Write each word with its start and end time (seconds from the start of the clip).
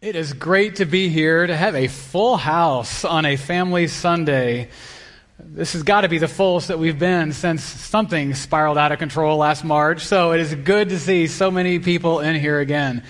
It 0.00 0.14
is 0.14 0.32
great 0.32 0.76
to 0.76 0.84
be 0.84 1.08
here 1.08 1.44
to 1.44 1.56
have 1.56 1.74
a 1.74 1.88
full 1.88 2.36
house 2.36 3.04
on 3.04 3.26
a 3.26 3.34
family 3.34 3.88
Sunday. 3.88 4.68
This 5.40 5.72
has 5.72 5.82
got 5.82 6.02
to 6.02 6.08
be 6.08 6.18
the 6.18 6.28
fullest 6.28 6.68
that 6.68 6.78
we've 6.78 7.00
been 7.00 7.32
since 7.32 7.64
something 7.64 8.32
spiraled 8.34 8.78
out 8.78 8.92
of 8.92 9.00
control 9.00 9.38
last 9.38 9.64
March. 9.64 10.06
So 10.06 10.30
it 10.30 10.40
is 10.40 10.54
good 10.54 10.90
to 10.90 11.00
see 11.00 11.26
so 11.26 11.50
many 11.50 11.80
people 11.80 12.20
in 12.20 12.36
here 12.36 12.60
again. 12.60 13.02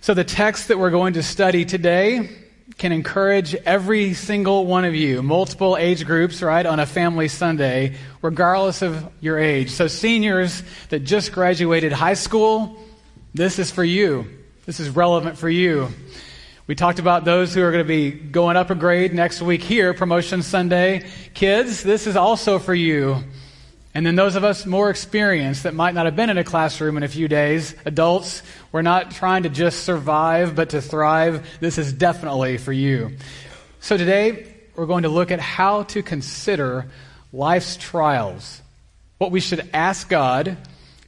So 0.00 0.14
the 0.14 0.24
text 0.24 0.68
that 0.68 0.78
we're 0.78 0.88
going 0.88 1.12
to 1.12 1.22
study 1.22 1.66
today 1.66 2.30
can 2.78 2.90
encourage 2.90 3.54
every 3.54 4.14
single 4.14 4.64
one 4.64 4.86
of 4.86 4.94
you, 4.94 5.22
multiple 5.22 5.76
age 5.76 6.06
groups, 6.06 6.40
right, 6.40 6.64
on 6.64 6.80
a 6.80 6.86
family 6.86 7.28
Sunday, 7.28 7.96
regardless 8.22 8.80
of 8.80 9.12
your 9.20 9.38
age. 9.38 9.72
So 9.72 9.88
seniors 9.88 10.62
that 10.88 11.00
just 11.00 11.32
graduated 11.32 11.92
high 11.92 12.14
school, 12.14 12.78
this 13.34 13.58
is 13.58 13.70
for 13.70 13.84
you. 13.84 14.43
This 14.66 14.80
is 14.80 14.88
relevant 14.88 15.36
for 15.36 15.50
you. 15.50 15.88
We 16.66 16.74
talked 16.74 16.98
about 16.98 17.26
those 17.26 17.52
who 17.52 17.62
are 17.62 17.70
going 17.70 17.84
to 17.84 17.86
be 17.86 18.10
going 18.10 18.56
up 18.56 18.70
a 18.70 18.74
grade 18.74 19.12
next 19.12 19.42
week 19.42 19.60
here, 19.60 19.92
Promotion 19.92 20.40
Sunday. 20.40 21.06
Kids, 21.34 21.82
this 21.82 22.06
is 22.06 22.16
also 22.16 22.58
for 22.58 22.74
you. 22.74 23.22
And 23.92 24.06
then 24.06 24.16
those 24.16 24.36
of 24.36 24.44
us 24.44 24.64
more 24.64 24.88
experienced 24.88 25.64
that 25.64 25.74
might 25.74 25.92
not 25.92 26.06
have 26.06 26.16
been 26.16 26.30
in 26.30 26.38
a 26.38 26.44
classroom 26.44 26.96
in 26.96 27.02
a 27.02 27.08
few 27.08 27.28
days, 27.28 27.74
adults, 27.84 28.42
we're 28.72 28.80
not 28.80 29.10
trying 29.10 29.42
to 29.42 29.50
just 29.50 29.84
survive, 29.84 30.56
but 30.56 30.70
to 30.70 30.80
thrive. 30.80 31.46
This 31.60 31.76
is 31.76 31.92
definitely 31.92 32.56
for 32.56 32.72
you. 32.72 33.18
So 33.80 33.98
today, 33.98 34.50
we're 34.76 34.86
going 34.86 35.02
to 35.02 35.10
look 35.10 35.30
at 35.30 35.40
how 35.40 35.82
to 35.82 36.02
consider 36.02 36.86
life's 37.34 37.76
trials, 37.76 38.62
what 39.18 39.30
we 39.30 39.40
should 39.40 39.68
ask 39.74 40.08
God 40.08 40.56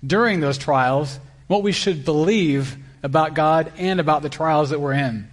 during 0.07 0.41
those 0.41 0.59
trials, 0.59 1.19
what 1.47 1.63
we 1.63 1.73
should 1.73 2.05
believe 2.05 2.77
about 3.03 3.35
God 3.35 3.73
and 3.77 4.01
about 4.01 4.23
the 4.23 4.29
trials 4.29 4.71
that 4.71 4.81
we're 4.81 4.93
in. 4.93 5.29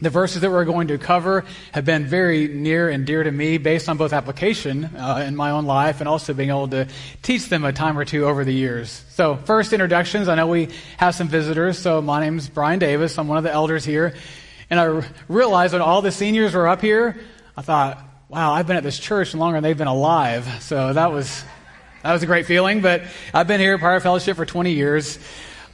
The 0.00 0.10
verses 0.10 0.42
that 0.42 0.50
we're 0.52 0.64
going 0.64 0.88
to 0.88 0.98
cover 0.98 1.44
have 1.72 1.84
been 1.84 2.06
very 2.06 2.46
near 2.46 2.88
and 2.88 3.04
dear 3.04 3.24
to 3.24 3.32
me 3.32 3.58
based 3.58 3.88
on 3.88 3.96
both 3.96 4.12
application 4.12 4.84
uh, 4.84 5.24
in 5.26 5.34
my 5.34 5.50
own 5.50 5.66
life 5.66 5.98
and 5.98 6.08
also 6.08 6.32
being 6.34 6.50
able 6.50 6.68
to 6.68 6.86
teach 7.22 7.48
them 7.48 7.64
a 7.64 7.72
time 7.72 7.98
or 7.98 8.04
two 8.04 8.24
over 8.24 8.44
the 8.44 8.54
years. 8.54 9.04
So, 9.08 9.34
first 9.34 9.72
introductions. 9.72 10.28
I 10.28 10.36
know 10.36 10.46
we 10.46 10.68
have 10.98 11.16
some 11.16 11.26
visitors. 11.26 11.80
So, 11.80 12.00
my 12.00 12.20
name's 12.20 12.48
Brian 12.48 12.78
Davis. 12.78 13.18
I'm 13.18 13.26
one 13.26 13.38
of 13.38 13.44
the 13.44 13.50
elders 13.50 13.84
here. 13.84 14.14
And 14.70 14.78
I 14.78 15.02
realized 15.26 15.72
when 15.72 15.82
all 15.82 16.00
the 16.00 16.12
seniors 16.12 16.54
were 16.54 16.68
up 16.68 16.80
here, 16.80 17.18
I 17.56 17.62
thought, 17.62 17.98
wow, 18.28 18.52
I've 18.52 18.68
been 18.68 18.76
at 18.76 18.84
this 18.84 19.00
church 19.00 19.34
longer 19.34 19.56
than 19.56 19.64
they've 19.64 19.76
been 19.76 19.88
alive. 19.88 20.62
So, 20.62 20.92
that 20.92 21.10
was, 21.10 21.42
that 22.04 22.12
was 22.12 22.22
a 22.22 22.26
great 22.26 22.46
feeling. 22.46 22.82
But 22.82 23.02
I've 23.34 23.48
been 23.48 23.58
here 23.58 23.74
at 23.74 23.80
Prior 23.80 23.98
Fellowship 23.98 24.36
for 24.36 24.46
20 24.46 24.74
years. 24.74 25.18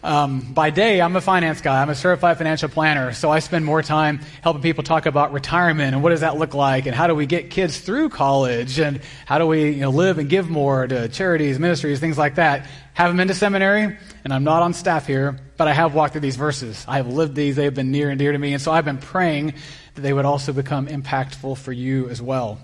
Um, 0.05 0.41
by 0.53 0.69
day, 0.69 1.01
I'm 1.01 1.17
a 1.17 1.21
finance 1.23 1.63
guy. 1.63 1.81
I'm 1.81 1.89
a 1.89 1.95
certified 1.95 2.37
financial 2.37 2.69
planner. 2.69 3.15
So 3.15 3.31
I 3.31 3.39
spend 3.39 3.65
more 3.65 3.81
time 3.81 4.21
helping 4.43 4.61
people 4.61 4.85
talk 4.85 5.07
about 5.07 5.33
retirement 5.33 5.95
and 5.95 6.03
what 6.03 6.11
does 6.11 6.21
that 6.21 6.37
look 6.37 6.53
like 6.53 6.85
and 6.85 6.95
how 6.95 7.07
do 7.07 7.15
we 7.15 7.25
get 7.25 7.49
kids 7.49 7.81
through 7.81 8.11
college 8.11 8.79
and 8.79 9.01
how 9.25 9.39
do 9.39 9.47
we 9.47 9.71
you 9.71 9.81
know, 9.81 9.89
live 9.89 10.19
and 10.19 10.29
give 10.29 10.51
more 10.51 10.87
to 10.87 11.09
charities, 11.09 11.59
ministries, 11.59 12.01
things 12.01 12.19
like 12.19 12.35
that. 12.35 12.69
Haven't 12.93 13.17
been 13.17 13.29
to 13.29 13.35
seminary 13.35 13.97
and 14.25 14.33
I'm 14.35 14.45
not 14.45 14.63
on 14.63 14.75
staff 14.75 15.07
here, 15.07 15.41
but 15.57 15.69
I 15.69 15.73
have 15.73 15.95
walked 15.95 16.13
through 16.13 16.21
these 16.21 16.37
verses. 16.37 16.85
I 16.87 16.99
have 16.99 17.09
lived 17.09 17.35
these. 17.35 17.57
They 17.57 17.65
have 17.65 17.75
been 17.75 17.91
near 17.91 18.11
and 18.11 18.19
dear 18.19 18.33
to 18.33 18.39
me. 18.39 18.53
And 18.53 18.61
so 18.61 18.73
I've 18.73 18.85
been 18.85 18.99
praying 18.99 19.55
that 19.95 20.03
they 20.03 20.13
would 20.13 20.27
also 20.27 20.53
become 20.53 20.87
impactful 20.87 21.57
for 21.57 21.73
you 21.73 22.11
as 22.11 22.21
well. 22.21 22.61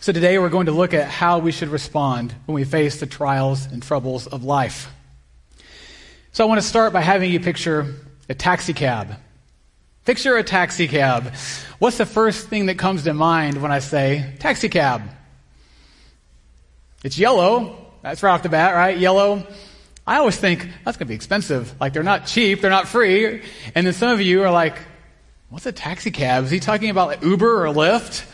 So 0.00 0.12
today 0.12 0.38
we're 0.38 0.50
going 0.50 0.66
to 0.66 0.72
look 0.72 0.92
at 0.92 1.08
how 1.08 1.38
we 1.38 1.52
should 1.52 1.70
respond 1.70 2.34
when 2.44 2.54
we 2.54 2.64
face 2.64 3.00
the 3.00 3.06
trials 3.06 3.64
and 3.64 3.82
troubles 3.82 4.26
of 4.26 4.44
life. 4.44 4.90
So 6.38 6.44
I 6.44 6.46
want 6.46 6.60
to 6.60 6.66
start 6.68 6.92
by 6.92 7.00
having 7.00 7.32
you 7.32 7.40
picture 7.40 7.96
a 8.28 8.34
taxi 8.34 8.72
cab. 8.72 9.16
Picture 10.04 10.36
a 10.36 10.44
taxi 10.44 10.86
cab. 10.86 11.34
What's 11.80 11.98
the 11.98 12.06
first 12.06 12.46
thing 12.46 12.66
that 12.66 12.78
comes 12.78 13.02
to 13.02 13.12
mind 13.12 13.60
when 13.60 13.72
I 13.72 13.80
say 13.80 14.34
taxi 14.38 14.68
cab? 14.68 15.02
It's 17.02 17.18
yellow. 17.18 17.76
That's 18.02 18.22
right 18.22 18.30
off 18.30 18.44
the 18.44 18.50
bat, 18.50 18.76
right? 18.76 18.96
Yellow. 18.96 19.48
I 20.06 20.18
always 20.18 20.36
think 20.36 20.60
that's 20.84 20.96
going 20.96 21.08
to 21.08 21.10
be 21.10 21.16
expensive. 21.16 21.74
Like 21.80 21.92
they're 21.92 22.04
not 22.04 22.26
cheap, 22.26 22.60
they're 22.60 22.70
not 22.70 22.86
free. 22.86 23.42
And 23.74 23.84
then 23.84 23.92
some 23.92 24.10
of 24.10 24.20
you 24.20 24.44
are 24.44 24.52
like, 24.52 24.78
what's 25.48 25.66
a 25.66 25.72
taxi 25.72 26.12
cab? 26.12 26.44
Is 26.44 26.52
he 26.52 26.60
talking 26.60 26.90
about 26.90 27.08
like 27.08 27.22
Uber 27.24 27.66
or 27.66 27.74
Lyft? 27.74 28.24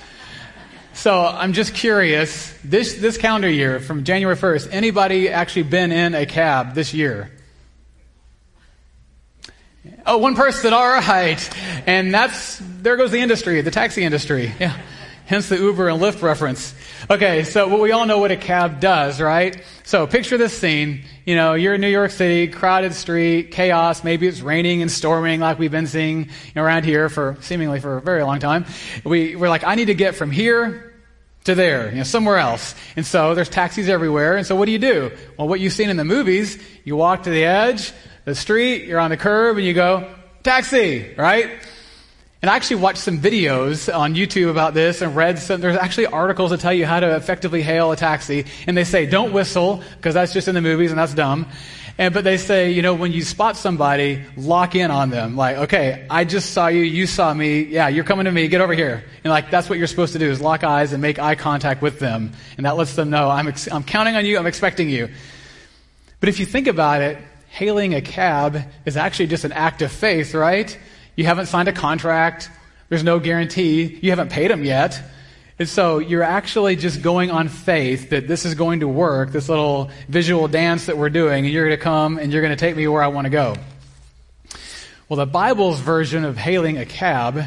So 0.92 1.24
I'm 1.24 1.54
just 1.54 1.72
curious. 1.72 2.54
This 2.62 2.96
this 2.96 3.16
calendar 3.16 3.48
year, 3.48 3.80
from 3.80 4.04
January 4.04 4.36
1st, 4.36 4.68
anybody 4.72 5.30
actually 5.30 5.62
been 5.62 5.90
in 5.90 6.14
a 6.14 6.26
cab 6.26 6.74
this 6.74 6.92
year? 6.92 7.30
Oh, 10.06 10.18
one 10.18 10.34
person, 10.34 10.72
all 10.72 10.88
right. 10.88 11.50
And 11.86 12.12
that's, 12.12 12.60
there 12.80 12.96
goes 12.96 13.10
the 13.10 13.20
industry, 13.20 13.60
the 13.60 13.70
taxi 13.70 14.02
industry. 14.02 14.52
Yeah. 14.58 14.78
Hence 15.26 15.48
the 15.48 15.56
Uber 15.56 15.88
and 15.88 16.00
Lyft 16.02 16.20
reference. 16.22 16.74
Okay, 17.10 17.44
so 17.44 17.68
well, 17.68 17.80
we 17.80 17.92
all 17.92 18.04
know 18.04 18.18
what 18.18 18.30
a 18.30 18.36
cab 18.36 18.80
does, 18.80 19.20
right? 19.20 19.62
So 19.82 20.06
picture 20.06 20.36
this 20.36 20.56
scene. 20.56 21.02
You 21.24 21.34
know, 21.34 21.54
you're 21.54 21.74
in 21.74 21.80
New 21.80 21.88
York 21.88 22.10
City, 22.10 22.48
crowded 22.48 22.94
street, 22.94 23.50
chaos. 23.50 24.04
Maybe 24.04 24.26
it's 24.26 24.42
raining 24.42 24.82
and 24.82 24.90
storming 24.90 25.40
like 25.40 25.58
we've 25.58 25.70
been 25.70 25.86
seeing 25.86 26.24
you 26.24 26.30
know, 26.56 26.62
around 26.62 26.84
here 26.84 27.08
for 27.08 27.36
seemingly 27.40 27.80
for 27.80 27.96
a 27.96 28.02
very 28.02 28.22
long 28.22 28.38
time. 28.38 28.66
We, 29.02 29.34
we're 29.34 29.48
like, 29.48 29.64
I 29.64 29.74
need 29.76 29.86
to 29.86 29.94
get 29.94 30.14
from 30.14 30.30
here 30.30 30.94
to 31.44 31.54
there, 31.54 31.90
you 31.90 31.98
know, 31.98 32.02
somewhere 32.02 32.38
else. 32.38 32.74
And 32.96 33.06
so 33.06 33.34
there's 33.34 33.48
taxis 33.50 33.88
everywhere. 33.88 34.36
And 34.36 34.46
so 34.46 34.56
what 34.56 34.66
do 34.66 34.72
you 34.72 34.78
do? 34.78 35.10
Well, 35.38 35.48
what 35.48 35.60
you've 35.60 35.74
seen 35.74 35.88
in 35.88 35.96
the 35.96 36.04
movies, 36.04 36.62
you 36.84 36.96
walk 36.96 37.24
to 37.24 37.30
the 37.30 37.44
edge, 37.44 37.92
the 38.24 38.34
street, 38.34 38.84
you're 38.84 39.00
on 39.00 39.10
the 39.10 39.16
curb, 39.16 39.56
and 39.56 39.66
you 39.66 39.74
go, 39.74 40.08
taxi, 40.42 41.14
right? 41.16 41.50
And 42.42 42.50
I 42.50 42.56
actually 42.56 42.76
watched 42.76 42.98
some 42.98 43.20
videos 43.20 43.94
on 43.94 44.14
YouTube 44.14 44.50
about 44.50 44.74
this 44.74 45.00
and 45.00 45.16
read 45.16 45.38
some, 45.38 45.62
there's 45.62 45.78
actually 45.78 46.08
articles 46.08 46.50
that 46.50 46.60
tell 46.60 46.74
you 46.74 46.84
how 46.84 47.00
to 47.00 47.16
effectively 47.16 47.62
hail 47.62 47.90
a 47.90 47.96
taxi. 47.96 48.44
And 48.66 48.76
they 48.76 48.84
say, 48.84 49.06
don't 49.06 49.32
whistle, 49.32 49.82
because 49.96 50.12
that's 50.12 50.34
just 50.34 50.46
in 50.46 50.54
the 50.54 50.60
movies 50.60 50.90
and 50.90 50.98
that's 50.98 51.14
dumb. 51.14 51.46
And, 51.96 52.12
but 52.12 52.22
they 52.24 52.36
say, 52.36 52.72
you 52.72 52.82
know, 52.82 52.92
when 52.92 53.12
you 53.12 53.22
spot 53.22 53.56
somebody, 53.56 54.22
lock 54.36 54.74
in 54.74 54.90
on 54.90 55.08
them. 55.08 55.36
Like, 55.36 55.56
okay, 55.56 56.06
I 56.10 56.24
just 56.24 56.50
saw 56.50 56.66
you, 56.66 56.82
you 56.82 57.06
saw 57.06 57.32
me, 57.32 57.62
yeah, 57.62 57.88
you're 57.88 58.04
coming 58.04 58.26
to 58.26 58.32
me, 58.32 58.48
get 58.48 58.60
over 58.60 58.74
here. 58.74 59.04
And 59.22 59.30
like, 59.30 59.50
that's 59.50 59.70
what 59.70 59.78
you're 59.78 59.86
supposed 59.86 60.12
to 60.12 60.18
do 60.18 60.28
is 60.30 60.40
lock 60.40 60.64
eyes 60.64 60.92
and 60.92 61.00
make 61.00 61.18
eye 61.18 61.36
contact 61.36 61.80
with 61.80 61.98
them. 61.98 62.32
And 62.58 62.66
that 62.66 62.76
lets 62.76 62.94
them 62.94 63.08
know, 63.08 63.30
I'm, 63.30 63.48
ex- 63.48 63.72
I'm 63.72 63.84
counting 63.84 64.16
on 64.16 64.26
you, 64.26 64.38
I'm 64.38 64.46
expecting 64.46 64.90
you. 64.90 65.08
But 66.20 66.28
if 66.28 66.40
you 66.40 66.46
think 66.46 66.66
about 66.66 67.00
it, 67.00 67.16
hailing 67.54 67.94
a 67.94 68.02
cab 68.02 68.58
is 68.84 68.96
actually 68.96 69.28
just 69.28 69.44
an 69.44 69.52
act 69.52 69.80
of 69.80 69.92
faith, 69.92 70.34
right? 70.34 70.76
You 71.14 71.24
haven't 71.24 71.46
signed 71.46 71.68
a 71.68 71.72
contract. 71.72 72.50
There's 72.88 73.04
no 73.04 73.20
guarantee. 73.20 73.96
You 74.02 74.10
haven't 74.10 74.32
paid 74.32 74.50
them 74.50 74.64
yet. 74.64 75.00
And 75.60 75.68
so 75.68 76.00
you're 76.00 76.24
actually 76.24 76.74
just 76.74 77.00
going 77.00 77.30
on 77.30 77.46
faith 77.46 78.10
that 78.10 78.26
this 78.26 78.44
is 78.44 78.56
going 78.56 78.80
to 78.80 78.88
work, 78.88 79.30
this 79.30 79.48
little 79.48 79.92
visual 80.08 80.48
dance 80.48 80.86
that 80.86 80.98
we're 80.98 81.10
doing, 81.10 81.44
and 81.44 81.54
you're 81.54 81.66
going 81.66 81.78
to 81.78 81.82
come 81.82 82.18
and 82.18 82.32
you're 82.32 82.42
going 82.42 82.50
to 82.50 82.58
take 82.58 82.74
me 82.74 82.88
where 82.88 83.04
I 83.04 83.06
want 83.06 83.26
to 83.26 83.30
go. 83.30 83.54
Well, 85.08 85.18
the 85.18 85.26
Bible's 85.26 85.78
version 85.78 86.24
of 86.24 86.36
hailing 86.36 86.78
a 86.78 86.84
cab 86.84 87.40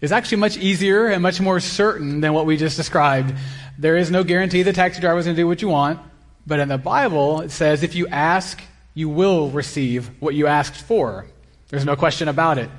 is 0.00 0.10
actually 0.10 0.38
much 0.38 0.56
easier 0.56 1.06
and 1.06 1.22
much 1.22 1.40
more 1.40 1.60
certain 1.60 2.20
than 2.20 2.32
what 2.32 2.44
we 2.44 2.56
just 2.56 2.76
described. 2.76 3.32
There 3.78 3.96
is 3.96 4.10
no 4.10 4.24
guarantee 4.24 4.64
the 4.64 4.72
taxi 4.72 5.00
driver 5.00 5.20
is 5.20 5.26
going 5.26 5.36
to 5.36 5.42
do 5.42 5.46
what 5.46 5.62
you 5.62 5.68
want. 5.68 6.00
But 6.44 6.58
in 6.58 6.66
the 6.66 6.76
Bible, 6.76 7.42
it 7.42 7.52
says 7.52 7.84
if 7.84 7.94
you 7.94 8.08
ask, 8.08 8.60
you 8.94 9.08
will 9.08 9.50
receive 9.50 10.10
what 10.20 10.34
you 10.34 10.46
asked 10.46 10.80
for. 10.80 11.26
There's 11.68 11.84
no 11.84 11.96
question 11.96 12.28
about 12.28 12.58
it. 12.58 12.70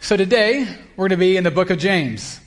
So 0.00 0.16
today, 0.16 0.66
we're 0.96 1.08
going 1.08 1.18
to 1.18 1.24
be 1.24 1.36
in 1.36 1.44
the 1.44 1.50
book 1.50 1.70
of 1.70 1.78
James. 1.78 2.40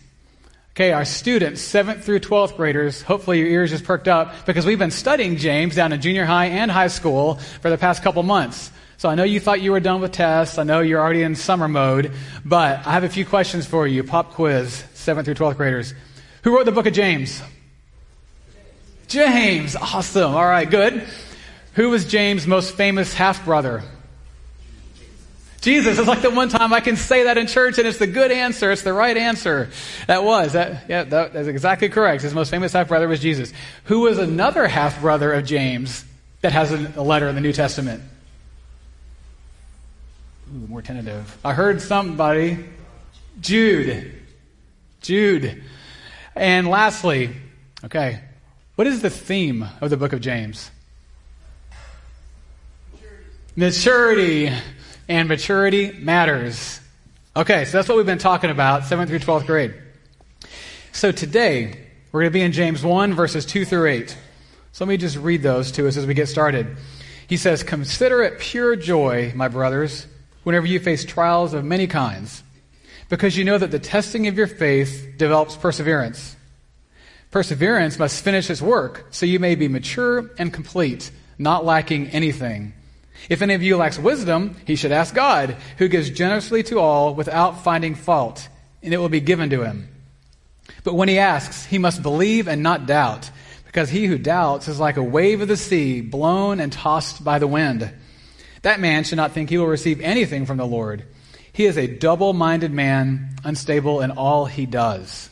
Okay, 0.71 0.91
our 0.91 1.05
students, 1.05 1.61
7th 1.61 2.03
through 2.03 2.19
12th 2.19 2.55
graders, 2.55 3.01
hopefully 3.01 3.39
your 3.39 3.47
ears 3.47 3.71
just 3.71 3.83
perked 3.83 4.07
up 4.07 4.45
because 4.45 4.63
we've 4.65 4.77
been 4.77 4.91
studying 4.91 5.37
James 5.37 5.75
down 5.75 5.91
in 5.91 6.01
junior 6.01 6.25
high 6.25 6.45
and 6.45 6.69
high 6.69 6.87
school 6.87 7.35
for 7.35 7.71
the 7.71 7.77
past 7.79 8.03
couple 8.03 8.21
months. 8.21 8.71
So 8.97 9.09
I 9.09 9.15
know 9.15 9.23
you 9.23 9.39
thought 9.39 9.61
you 9.61 9.71
were 9.71 9.79
done 9.79 10.01
with 10.01 10.11
tests. 10.11 10.57
I 10.57 10.63
know 10.63 10.81
you're 10.81 11.01
already 11.01 11.23
in 11.23 11.35
summer 11.35 11.67
mode, 11.67 12.11
but 12.45 12.85
I 12.85 12.91
have 12.91 13.03
a 13.03 13.09
few 13.09 13.25
questions 13.25 13.65
for 13.65 13.87
you. 13.87 14.03
Pop 14.03 14.33
quiz, 14.33 14.83
7th 14.93 15.25
through 15.25 15.35
12th 15.35 15.57
graders. 15.57 15.93
Who 16.43 16.55
wrote 16.55 16.65
the 16.65 16.71
book 16.71 16.85
of 16.85 16.93
James? 16.93 17.41
James. 19.07 19.75
Awesome. 19.75 20.35
All 20.35 20.45
right, 20.45 20.69
good. 20.69 21.07
Who 21.77 21.91
was 21.91 22.05
James' 22.05 22.47
most 22.47 22.73
famous 22.73 23.13
half 23.13 23.45
brother? 23.45 23.83
Jesus. 25.61 25.99
It's 25.99 26.07
like 26.07 26.23
the 26.23 26.31
one 26.31 26.49
time 26.49 26.73
I 26.73 26.79
can 26.79 26.95
say 26.95 27.25
that 27.25 27.37
in 27.37 27.45
church 27.45 27.77
and 27.77 27.87
it's 27.87 27.99
the 27.99 28.07
good 28.07 28.31
answer. 28.31 28.71
It's 28.71 28.81
the 28.81 28.93
right 28.93 29.15
answer. 29.15 29.69
That 30.07 30.23
was. 30.23 30.53
That, 30.53 30.89
yeah, 30.89 31.03
that, 31.03 31.33
that's 31.33 31.47
exactly 31.47 31.89
correct. 31.89 32.23
His 32.23 32.33
most 32.33 32.49
famous 32.49 32.73
half 32.73 32.87
brother 32.87 33.07
was 33.07 33.19
Jesus. 33.19 33.53
Who 33.83 33.99
was 33.99 34.17
another 34.17 34.67
half 34.67 35.01
brother 35.01 35.31
of 35.31 35.45
James 35.45 36.03
that 36.41 36.51
has 36.51 36.71
a, 36.71 36.99
letter 36.99 37.27
in 37.27 37.35
the 37.35 37.41
New 37.41 37.53
Testament? 37.53 38.01
Ooh, 40.49 40.67
more 40.67 40.81
tentative. 40.81 41.37
I 41.45 41.53
heard 41.53 41.79
somebody. 41.79 42.65
Jude. 43.39 44.19
Jude. 45.01 45.63
And 46.33 46.67
lastly, 46.69 47.35
okay, 47.85 48.21
what 48.73 48.87
is 48.87 49.03
the 49.03 49.11
theme 49.11 49.63
of 49.79 49.91
the 49.91 49.97
book 49.97 50.13
of 50.13 50.21
James? 50.21 50.71
Maturity. 53.57 54.51
And 55.09 55.27
maturity 55.27 55.91
matters. 55.91 56.79
Okay, 57.35 57.65
so 57.65 57.77
that's 57.77 57.89
what 57.89 57.97
we've 57.97 58.05
been 58.05 58.19
talking 58.19 58.51
about, 58.51 58.83
7th 58.83 59.07
through 59.07 59.17
12th 59.17 59.47
grade. 59.47 59.73
So 60.91 61.11
today, 61.11 61.87
we're 62.11 62.21
going 62.21 62.31
to 62.31 62.33
be 62.37 62.43
in 62.43 62.51
James 62.51 62.83
1, 62.83 63.15
verses 63.15 63.47
2 63.47 63.65
through 63.65 63.87
8. 63.87 64.17
So 64.73 64.85
let 64.85 64.89
me 64.89 64.97
just 64.97 65.17
read 65.17 65.41
those 65.41 65.71
to 65.71 65.87
us 65.87 65.97
as 65.97 66.05
we 66.05 66.13
get 66.13 66.27
started. 66.27 66.77
He 67.27 67.35
says, 67.35 67.63
Consider 67.63 68.21
it 68.21 68.37
pure 68.37 68.75
joy, 68.75 69.33
my 69.35 69.47
brothers, 69.47 70.05
whenever 70.43 70.67
you 70.67 70.79
face 70.79 71.03
trials 71.03 71.55
of 71.55 71.65
many 71.65 71.87
kinds, 71.87 72.43
because 73.09 73.37
you 73.37 73.43
know 73.43 73.57
that 73.57 73.71
the 73.71 73.79
testing 73.79 74.27
of 74.27 74.37
your 74.37 74.45
faith 74.45 75.15
develops 75.17 75.55
perseverance. 75.55 76.35
Perseverance 77.31 77.97
must 77.97 78.23
finish 78.23 78.51
its 78.51 78.61
work, 78.61 79.07
so 79.09 79.25
you 79.25 79.39
may 79.39 79.55
be 79.55 79.67
mature 79.67 80.29
and 80.37 80.53
complete, 80.53 81.09
not 81.39 81.65
lacking 81.65 82.09
anything. 82.09 82.73
If 83.29 83.41
any 83.41 83.53
of 83.53 83.63
you 83.63 83.77
lacks 83.77 83.99
wisdom, 83.99 84.55
he 84.65 84.75
should 84.75 84.91
ask 84.91 85.13
God, 85.13 85.57
who 85.77 85.87
gives 85.87 86.09
generously 86.09 86.63
to 86.63 86.79
all 86.79 87.13
without 87.13 87.63
finding 87.63 87.95
fault, 87.95 88.47
and 88.81 88.93
it 88.93 88.97
will 88.97 89.09
be 89.09 89.19
given 89.19 89.49
to 89.49 89.63
him. 89.63 89.89
But 90.83 90.95
when 90.95 91.09
he 91.09 91.19
asks, 91.19 91.65
he 91.65 91.77
must 91.77 92.03
believe 92.03 92.47
and 92.47 92.63
not 92.63 92.85
doubt, 92.85 93.29
because 93.65 93.89
he 93.89 94.05
who 94.05 94.17
doubts 94.17 94.67
is 94.67 94.79
like 94.79 94.97
a 94.97 95.03
wave 95.03 95.41
of 95.41 95.47
the 95.47 95.57
sea, 95.57 96.01
blown 96.01 96.59
and 96.59 96.71
tossed 96.71 97.23
by 97.23 97.39
the 97.39 97.47
wind. 97.47 97.91
That 98.61 98.79
man 98.79 99.03
should 99.03 99.17
not 99.17 99.33
think 99.33 99.49
he 99.49 99.57
will 99.57 99.67
receive 99.67 100.01
anything 100.01 100.45
from 100.45 100.57
the 100.57 100.65
Lord. 100.65 101.05
He 101.53 101.65
is 101.65 101.77
a 101.77 101.87
double 101.87 102.33
minded 102.33 102.71
man, 102.71 103.35
unstable 103.43 104.01
in 104.01 104.11
all 104.11 104.45
he 104.45 104.65
does. 104.65 105.29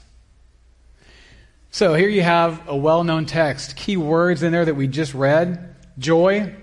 So 1.72 1.94
here 1.94 2.10
you 2.10 2.22
have 2.22 2.68
a 2.68 2.76
well 2.76 3.04
known 3.04 3.26
text. 3.26 3.76
Key 3.76 3.98
words 3.98 4.44
in 4.44 4.52
there 4.52 4.66
that 4.66 4.76
we 4.76 4.88
just 4.88 5.14
read 5.14 5.76
joy, 6.00 6.56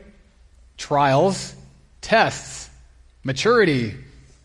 trials, 0.82 1.55
tests, 2.00 2.69
maturity, 3.23 3.94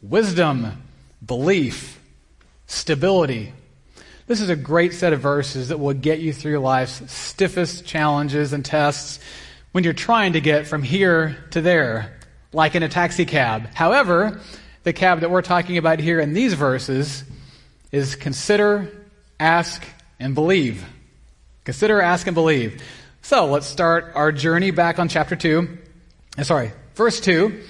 wisdom, 0.03 0.83
belief, 1.25 1.99
stability. 2.67 3.51
This 4.27 4.39
is 4.39 4.51
a 4.51 4.55
great 4.55 4.93
set 4.93 5.13
of 5.13 5.19
verses 5.19 5.69
that 5.69 5.79
will 5.79 5.95
get 5.95 6.19
you 6.19 6.31
through 6.31 6.59
life's 6.59 7.11
stiffest 7.11 7.87
challenges 7.87 8.53
and 8.53 8.63
tests 8.63 9.19
when 9.71 9.83
you're 9.83 9.93
trying 9.93 10.33
to 10.33 10.39
get 10.39 10.67
from 10.67 10.83
here 10.83 11.43
to 11.51 11.61
there, 11.61 12.19
like 12.53 12.75
in 12.75 12.83
a 12.83 12.89
taxi 12.89 13.25
cab. 13.25 13.73
However, 13.73 14.39
the 14.83 14.93
cab 14.93 15.21
that 15.21 15.31
we're 15.31 15.41
talking 15.41 15.79
about 15.79 15.99
here 15.99 16.19
in 16.19 16.33
these 16.33 16.53
verses 16.53 17.23
is 17.91 18.15
consider, 18.15 18.91
ask, 19.39 19.83
and 20.19 20.35
believe. 20.35 20.85
Consider, 21.63 21.99
ask, 21.99 22.27
and 22.27 22.35
believe. 22.35 22.79
So 23.23 23.47
let's 23.47 23.65
start 23.65 24.11
our 24.13 24.31
journey 24.31 24.69
back 24.69 24.99
on 24.99 25.09
chapter 25.09 25.35
2. 25.35 25.79
Uh, 26.37 26.43
sorry, 26.43 26.71
verse 26.95 27.19
2. 27.19 27.63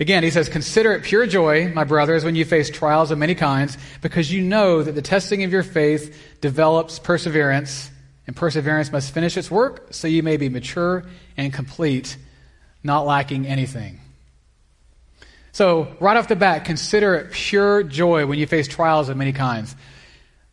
Again, 0.00 0.22
he 0.22 0.30
says, 0.30 0.48
Consider 0.48 0.92
it 0.92 1.02
pure 1.02 1.26
joy, 1.26 1.72
my 1.72 1.84
brothers, 1.84 2.24
when 2.24 2.34
you 2.34 2.44
face 2.44 2.70
trials 2.70 3.10
of 3.10 3.18
many 3.18 3.34
kinds, 3.34 3.78
because 4.00 4.32
you 4.32 4.42
know 4.42 4.82
that 4.82 4.92
the 4.92 5.02
testing 5.02 5.44
of 5.44 5.52
your 5.52 5.62
faith 5.62 6.16
develops 6.40 6.98
perseverance, 6.98 7.90
and 8.26 8.34
perseverance 8.34 8.92
must 8.92 9.12
finish 9.12 9.36
its 9.36 9.50
work, 9.50 9.88
so 9.90 10.08
you 10.08 10.22
may 10.22 10.36
be 10.36 10.48
mature 10.48 11.04
and 11.36 11.52
complete, 11.52 12.16
not 12.82 13.06
lacking 13.06 13.46
anything. 13.46 14.00
So, 15.52 15.96
right 15.98 16.16
off 16.16 16.28
the 16.28 16.36
bat, 16.36 16.64
consider 16.64 17.14
it 17.16 17.32
pure 17.32 17.82
joy 17.82 18.26
when 18.26 18.38
you 18.38 18.46
face 18.46 18.68
trials 18.68 19.08
of 19.08 19.16
many 19.16 19.32
kinds. 19.32 19.74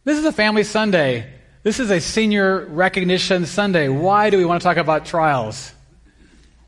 This 0.03 0.17
is 0.17 0.25
a 0.25 0.31
family 0.31 0.63
Sunday. 0.63 1.31
This 1.63 1.79
is 1.79 1.91
a 1.91 1.99
senior 1.99 2.65
recognition 2.65 3.45
Sunday. 3.45 3.89
Why 3.89 4.29
do 4.29 4.37
we 4.37 4.45
want 4.45 4.61
to 4.61 4.63
talk 4.63 4.77
about 4.77 5.05
trials? 5.05 5.71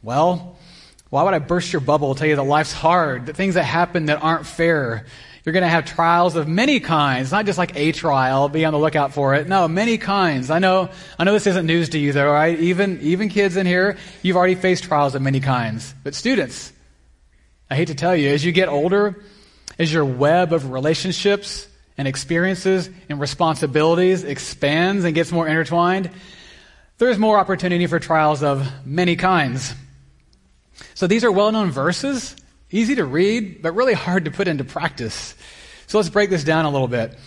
Well, 0.03 0.56
why 1.09 1.23
would 1.23 1.33
I 1.33 1.39
burst 1.39 1.71
your 1.71 1.79
bubble, 1.79 2.15
tell 2.15 2.27
you 2.27 2.35
that 2.35 2.43
life's 2.43 2.73
hard, 2.73 3.27
that 3.27 3.35
things 3.35 3.55
that 3.55 3.63
happen 3.63 4.07
that 4.07 4.21
aren't 4.21 4.45
fair? 4.45 5.05
You're 5.45 5.53
going 5.53 5.63
to 5.63 5.69
have 5.69 5.85
trials 5.85 6.35
of 6.35 6.45
many 6.45 6.81
kinds, 6.81 7.31
not 7.31 7.45
just 7.45 7.57
like 7.57 7.73
a 7.77 7.93
trial, 7.93 8.49
be 8.49 8.65
on 8.65 8.73
the 8.73 8.79
lookout 8.79 9.13
for 9.13 9.33
it. 9.33 9.47
No, 9.47 9.69
many 9.69 9.97
kinds. 9.97 10.51
I 10.51 10.59
know, 10.59 10.89
I 11.17 11.23
know 11.23 11.31
this 11.31 11.47
isn't 11.47 11.65
news 11.65 11.87
to 11.89 11.99
you 11.99 12.11
though, 12.11 12.29
right? 12.29 12.59
Even, 12.59 12.99
even 12.99 13.29
kids 13.29 13.55
in 13.55 13.65
here, 13.65 13.95
you've 14.21 14.35
already 14.35 14.55
faced 14.55 14.83
trials 14.83 15.15
of 15.15 15.21
many 15.21 15.39
kinds. 15.39 15.95
But 16.03 16.15
students, 16.15 16.73
I 17.69 17.75
hate 17.75 17.87
to 17.87 17.95
tell 17.95 18.13
you, 18.13 18.27
as 18.27 18.43
you 18.43 18.51
get 18.51 18.67
older, 18.67 19.23
as 19.79 19.93
your 19.93 20.03
web 20.03 20.51
of 20.51 20.71
relationships 20.71 21.65
and 21.97 22.09
experiences 22.09 22.89
and 23.07 23.17
responsibilities 23.17 24.25
expands 24.25 25.05
and 25.05 25.15
gets 25.15 25.31
more 25.31 25.47
intertwined, 25.47 26.11
there's 26.97 27.17
more 27.17 27.37
opportunity 27.39 27.87
for 27.87 27.99
trials 27.99 28.43
of 28.43 28.69
many 28.85 29.15
kinds. 29.15 29.73
So 30.93 31.07
these 31.07 31.23
are 31.23 31.31
well 31.31 31.51
known 31.51 31.71
verses, 31.71 32.35
easy 32.71 32.95
to 32.95 33.05
read, 33.05 33.61
but 33.61 33.73
really 33.73 33.93
hard 33.93 34.25
to 34.25 34.31
put 34.31 34.47
into 34.47 34.63
practice. 34.63 35.35
So 35.87 35.97
let's 35.97 36.09
break 36.09 36.29
this 36.29 36.43
down 36.43 36.65
a 36.65 36.69
little 36.69 36.87
bit. 36.87 37.17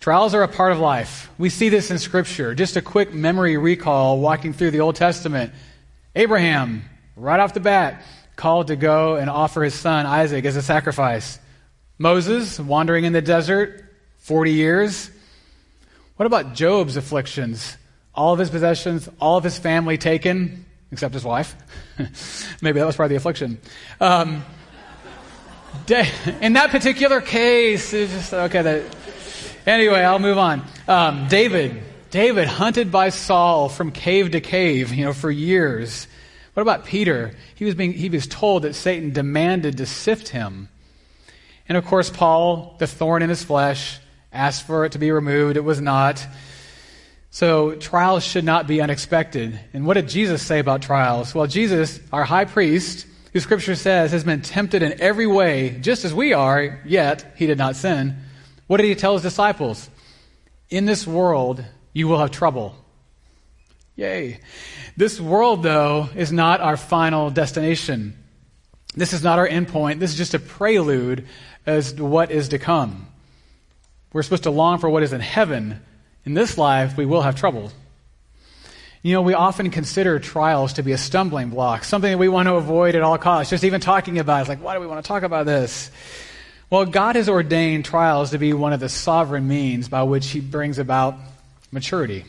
Trials 0.00 0.34
are 0.34 0.42
a 0.42 0.48
part 0.48 0.72
of 0.72 0.80
life. 0.80 1.30
We 1.38 1.48
see 1.48 1.70
this 1.70 1.90
in 1.90 1.98
Scripture. 1.98 2.54
Just 2.54 2.76
a 2.76 2.82
quick 2.82 3.14
memory 3.14 3.56
recall 3.56 4.18
walking 4.18 4.52
through 4.52 4.72
the 4.72 4.80
Old 4.80 4.96
Testament. 4.96 5.52
Abraham, 6.14 6.82
right 7.16 7.40
off 7.40 7.54
the 7.54 7.60
bat, 7.60 8.02
called 8.36 8.66
to 8.66 8.76
go 8.76 9.16
and 9.16 9.30
offer 9.30 9.62
his 9.62 9.74
son 9.74 10.04
Isaac 10.06 10.44
as 10.44 10.56
a 10.56 10.62
sacrifice. 10.62 11.38
Moses, 11.98 12.58
wandering 12.58 13.04
in 13.04 13.12
the 13.12 13.22
desert, 13.22 13.84
40 14.18 14.52
years. 14.52 15.10
What 16.16 16.26
about 16.26 16.54
Job's 16.54 16.96
afflictions? 16.96 17.76
All 18.14 18.32
of 18.32 18.38
his 18.38 18.50
possessions, 18.50 19.08
all 19.20 19.38
of 19.38 19.44
his 19.44 19.58
family 19.58 19.96
taken, 19.96 20.63
except 20.94 21.14
his 21.14 21.24
wife. 21.24 21.54
Maybe 22.62 22.78
that 22.80 22.86
was 22.86 22.96
part 22.96 23.06
of 23.06 23.10
the 23.10 23.16
affliction. 23.16 23.58
Um, 24.00 24.44
in 26.40 26.54
that 26.54 26.70
particular 26.70 27.20
case, 27.20 27.92
it's 27.92 28.12
just 28.12 28.32
okay. 28.32 28.62
That 28.62 28.96
anyway, 29.66 30.00
I'll 30.00 30.18
move 30.18 30.38
on. 30.38 30.64
Um, 30.88 31.28
David, 31.28 31.82
David 32.10 32.48
hunted 32.48 32.90
by 32.90 33.10
Saul 33.10 33.68
from 33.68 33.92
cave 33.92 34.30
to 34.30 34.40
cave, 34.40 34.94
you 34.94 35.04
know, 35.04 35.12
for 35.12 35.30
years. 35.30 36.06
What 36.54 36.62
about 36.62 36.84
Peter? 36.84 37.32
He 37.54 37.64
was 37.64 37.74
being 37.74 37.92
he 37.92 38.08
was 38.08 38.26
told 38.26 38.62
that 38.62 38.74
Satan 38.74 39.12
demanded 39.12 39.78
to 39.78 39.86
sift 39.86 40.28
him. 40.28 40.68
And 41.68 41.76
of 41.76 41.84
course, 41.84 42.10
Paul, 42.10 42.76
the 42.78 42.86
thorn 42.86 43.22
in 43.22 43.28
his 43.28 43.42
flesh, 43.42 43.98
asked 44.32 44.66
for 44.66 44.84
it 44.84 44.92
to 44.92 44.98
be 44.98 45.10
removed. 45.10 45.56
It 45.56 45.64
was 45.64 45.80
not. 45.80 46.24
So 47.34 47.74
trials 47.74 48.22
should 48.22 48.44
not 48.44 48.68
be 48.68 48.80
unexpected. 48.80 49.58
And 49.72 49.84
what 49.84 49.94
did 49.94 50.08
Jesus 50.08 50.40
say 50.40 50.60
about 50.60 50.82
trials? 50.82 51.34
Well, 51.34 51.48
Jesus, 51.48 51.98
our 52.12 52.22
high 52.22 52.44
priest, 52.44 53.08
who 53.32 53.40
scripture 53.40 53.74
says 53.74 54.12
has 54.12 54.22
been 54.22 54.40
tempted 54.40 54.84
in 54.84 55.00
every 55.00 55.26
way, 55.26 55.70
just 55.80 56.04
as 56.04 56.14
we 56.14 56.32
are, 56.32 56.80
yet 56.84 57.34
he 57.34 57.48
did 57.48 57.58
not 57.58 57.74
sin. 57.74 58.16
What 58.68 58.76
did 58.76 58.86
he 58.86 58.94
tell 58.94 59.14
his 59.14 59.22
disciples? 59.22 59.90
In 60.70 60.84
this 60.86 61.08
world, 61.08 61.64
you 61.92 62.06
will 62.06 62.20
have 62.20 62.30
trouble. 62.30 62.76
Yay. 63.96 64.38
This 64.96 65.20
world, 65.20 65.64
though, 65.64 66.08
is 66.14 66.30
not 66.30 66.60
our 66.60 66.76
final 66.76 67.30
destination. 67.30 68.16
This 68.94 69.12
is 69.12 69.24
not 69.24 69.40
our 69.40 69.48
end 69.48 69.66
point. 69.66 69.98
This 69.98 70.12
is 70.12 70.16
just 70.16 70.34
a 70.34 70.38
prelude 70.38 71.26
as 71.66 71.94
to 71.94 72.04
what 72.04 72.30
is 72.30 72.50
to 72.50 72.60
come. 72.60 73.08
We're 74.12 74.22
supposed 74.22 74.44
to 74.44 74.52
long 74.52 74.78
for 74.78 74.88
what 74.88 75.02
is 75.02 75.12
in 75.12 75.20
heaven, 75.20 75.80
in 76.24 76.34
this 76.34 76.56
life, 76.56 76.96
we 76.96 77.06
will 77.06 77.22
have 77.22 77.36
trouble. 77.36 77.70
You 79.02 79.12
know, 79.12 79.22
we 79.22 79.34
often 79.34 79.70
consider 79.70 80.18
trials 80.18 80.74
to 80.74 80.82
be 80.82 80.92
a 80.92 80.98
stumbling 80.98 81.50
block, 81.50 81.84
something 81.84 82.10
that 82.10 82.18
we 82.18 82.28
want 82.28 82.48
to 82.48 82.54
avoid 82.54 82.94
at 82.94 83.02
all 83.02 83.18
costs. 83.18 83.50
Just 83.50 83.64
even 83.64 83.80
talking 83.80 84.18
about 84.18 84.38
it, 84.38 84.40
it's 84.40 84.48
like, 84.48 84.62
why 84.62 84.74
do 84.74 84.80
we 84.80 84.86
want 84.86 85.04
to 85.04 85.06
talk 85.06 85.22
about 85.22 85.44
this? 85.44 85.90
Well, 86.70 86.86
God 86.86 87.16
has 87.16 87.28
ordained 87.28 87.84
trials 87.84 88.30
to 88.30 88.38
be 88.38 88.54
one 88.54 88.72
of 88.72 88.80
the 88.80 88.88
sovereign 88.88 89.46
means 89.46 89.88
by 89.88 90.04
which 90.04 90.28
He 90.30 90.40
brings 90.40 90.78
about 90.78 91.16
maturity. 91.70 92.24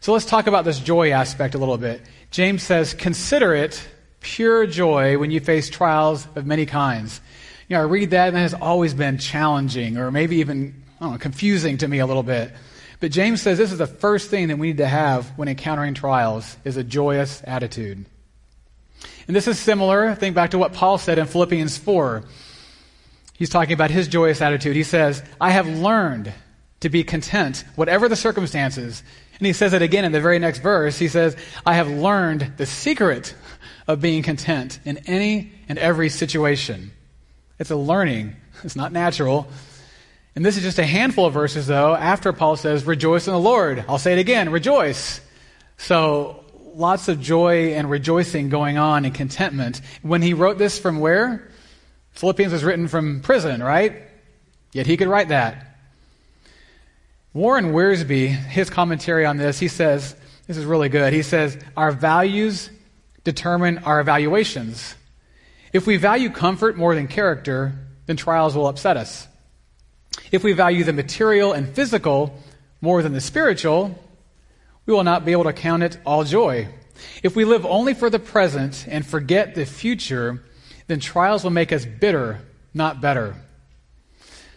So 0.00 0.12
let's 0.12 0.26
talk 0.26 0.46
about 0.46 0.66
this 0.66 0.78
joy 0.78 1.12
aspect 1.12 1.54
a 1.54 1.58
little 1.58 1.78
bit. 1.78 2.02
James 2.30 2.62
says, 2.62 2.92
Consider 2.92 3.54
it 3.54 3.82
pure 4.20 4.66
joy 4.66 5.18
when 5.18 5.30
you 5.30 5.40
face 5.40 5.70
trials 5.70 6.28
of 6.36 6.44
many 6.44 6.66
kinds. 6.66 7.20
You 7.68 7.76
know, 7.76 7.82
I 7.82 7.86
read 7.86 8.10
that 8.10 8.28
and 8.28 8.36
it 8.36 8.40
has 8.40 8.54
always 8.54 8.92
been 8.92 9.18
challenging 9.18 9.96
or 9.96 10.10
maybe 10.10 10.36
even 10.36 10.82
know, 11.00 11.18
confusing 11.18 11.78
to 11.78 11.88
me 11.88 11.98
a 11.98 12.06
little 12.06 12.22
bit. 12.22 12.52
But 13.00 13.10
James 13.10 13.42
says 13.42 13.58
this 13.58 13.72
is 13.72 13.78
the 13.78 13.86
first 13.86 14.30
thing 14.30 14.48
that 14.48 14.58
we 14.58 14.68
need 14.68 14.78
to 14.78 14.88
have 14.88 15.26
when 15.38 15.48
encountering 15.48 15.94
trials 15.94 16.56
is 16.64 16.76
a 16.76 16.84
joyous 16.84 17.42
attitude. 17.44 18.06
And 19.26 19.36
this 19.36 19.48
is 19.48 19.58
similar, 19.58 20.14
think 20.14 20.34
back 20.34 20.52
to 20.52 20.58
what 20.58 20.72
Paul 20.72 20.98
said 20.98 21.18
in 21.18 21.26
Philippians 21.26 21.76
4. 21.78 22.24
He's 23.34 23.50
talking 23.50 23.74
about 23.74 23.90
his 23.90 24.08
joyous 24.08 24.40
attitude. 24.40 24.76
He 24.76 24.82
says, 24.82 25.22
I 25.40 25.50
have 25.50 25.68
learned 25.68 26.32
to 26.80 26.88
be 26.88 27.04
content, 27.04 27.64
whatever 27.74 28.08
the 28.08 28.16
circumstances. 28.16 29.02
And 29.38 29.46
he 29.46 29.52
says 29.52 29.72
it 29.74 29.82
again 29.82 30.04
in 30.04 30.12
the 30.12 30.20
very 30.20 30.38
next 30.38 30.60
verse. 30.60 30.98
He 30.98 31.08
says, 31.08 31.36
I 31.66 31.74
have 31.74 31.88
learned 31.90 32.52
the 32.56 32.64
secret 32.64 33.34
of 33.86 34.00
being 34.00 34.22
content 34.22 34.78
in 34.84 34.98
any 35.06 35.52
and 35.68 35.78
every 35.78 36.08
situation. 36.08 36.92
It's 37.58 37.70
a 37.70 37.76
learning, 37.76 38.36
it's 38.62 38.76
not 38.76 38.92
natural. 38.92 39.48
And 40.36 40.44
this 40.44 40.56
is 40.56 40.62
just 40.62 40.78
a 40.78 40.86
handful 40.86 41.26
of 41.26 41.32
verses, 41.32 41.66
though, 41.66 41.96
after 41.96 42.32
Paul 42.32 42.56
says, 42.56 42.84
Rejoice 42.84 43.26
in 43.26 43.32
the 43.32 43.40
Lord. 43.40 43.84
I'll 43.88 43.98
say 43.98 44.12
it 44.12 44.18
again, 44.18 44.50
rejoice. 44.50 45.20
So, 45.78 46.44
lots 46.74 47.08
of 47.08 47.20
joy 47.20 47.72
and 47.72 47.90
rejoicing 47.90 48.50
going 48.50 48.78
on 48.78 49.04
and 49.04 49.14
contentment. 49.14 49.80
When 50.02 50.22
he 50.22 50.34
wrote 50.34 50.58
this 50.58 50.78
from 50.78 51.00
where? 51.00 51.50
Philippians 52.12 52.52
was 52.52 52.62
written 52.62 52.86
from 52.86 53.22
prison, 53.22 53.62
right? 53.62 54.02
Yet 54.72 54.86
he 54.86 54.96
could 54.96 55.08
write 55.08 55.28
that. 55.28 55.78
Warren 57.32 57.72
Wiersbe, 57.72 58.28
his 58.28 58.70
commentary 58.70 59.26
on 59.26 59.38
this, 59.38 59.58
he 59.58 59.68
says, 59.68 60.14
this 60.46 60.56
is 60.56 60.64
really 60.64 60.88
good. 60.88 61.12
He 61.12 61.22
says, 61.22 61.58
Our 61.76 61.92
values 61.92 62.70
determine 63.24 63.78
our 63.78 64.00
evaluations. 64.00 64.94
If 65.72 65.86
we 65.86 65.96
value 65.96 66.30
comfort 66.30 66.76
more 66.76 66.94
than 66.94 67.08
character, 67.08 67.72
then 68.06 68.16
trials 68.16 68.54
will 68.54 68.68
upset 68.68 68.96
us. 68.96 69.26
If 70.32 70.42
we 70.42 70.52
value 70.52 70.84
the 70.84 70.92
material 70.92 71.52
and 71.52 71.68
physical 71.68 72.38
more 72.80 73.02
than 73.02 73.12
the 73.12 73.20
spiritual, 73.20 73.98
we 74.86 74.94
will 74.94 75.04
not 75.04 75.24
be 75.24 75.32
able 75.32 75.44
to 75.44 75.52
count 75.52 75.82
it 75.82 75.98
all 76.04 76.24
joy. 76.24 76.68
If 77.22 77.36
we 77.36 77.44
live 77.44 77.66
only 77.66 77.94
for 77.94 78.10
the 78.10 78.18
present 78.18 78.86
and 78.88 79.04
forget 79.04 79.54
the 79.54 79.66
future, 79.66 80.42
then 80.86 81.00
trials 81.00 81.44
will 81.44 81.50
make 81.50 81.72
us 81.72 81.84
bitter, 81.84 82.40
not 82.72 83.00
better. 83.00 83.34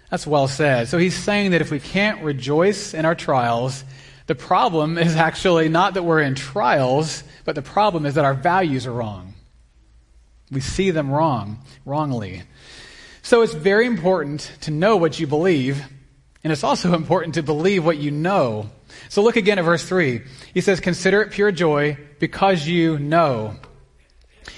That's 0.10 0.26
well 0.26 0.48
said. 0.48 0.88
So 0.88 0.98
he's 0.98 1.16
saying 1.16 1.52
that 1.52 1.62
if 1.62 1.72
we 1.72 1.80
can't 1.80 2.24
rejoice 2.24 2.94
in 2.94 3.06
our 3.06 3.16
trials, 3.16 3.84
the 4.28 4.36
problem 4.36 4.98
is 4.98 5.16
actually 5.16 5.70
not 5.70 5.96
that 5.96 6.04
we're 6.04 6.22
in 6.22 6.36
trials, 6.36 7.24
but 7.46 7.56
the 7.56 7.62
problem 7.62 8.06
is 8.06 8.16
that 8.16 8.26
our 8.26 8.34
values 8.34 8.86
are 8.86 8.94
wrong. 8.94 9.34
We 10.52 10.62
see 10.62 10.92
them 10.92 11.12
wrong, 11.12 11.60
wrongly. 11.86 12.44
So 13.30 13.44
it's 13.44 13.54
very 13.54 13.86
important 13.86 14.52
to 14.62 14.72
know 14.72 14.98
what 14.98 15.20
you 15.20 15.28
believe, 15.28 15.86
and 16.44 16.52
it's 16.52 16.64
also 16.64 16.94
important 16.96 17.36
to 17.36 17.44
believe 17.44 17.86
what 17.86 18.00
you 18.00 18.10
know. 18.10 18.72
So 19.10 19.22
look 19.22 19.36
again 19.36 19.60
at 19.60 19.66
verse 19.66 19.88
3. 19.88 20.24
He 20.52 20.62
says, 20.62 20.80
Consider 20.80 21.22
it 21.22 21.30
pure 21.30 21.52
joy 21.52 22.00
because 22.18 22.68
you 22.68 22.98
know. 22.98 23.56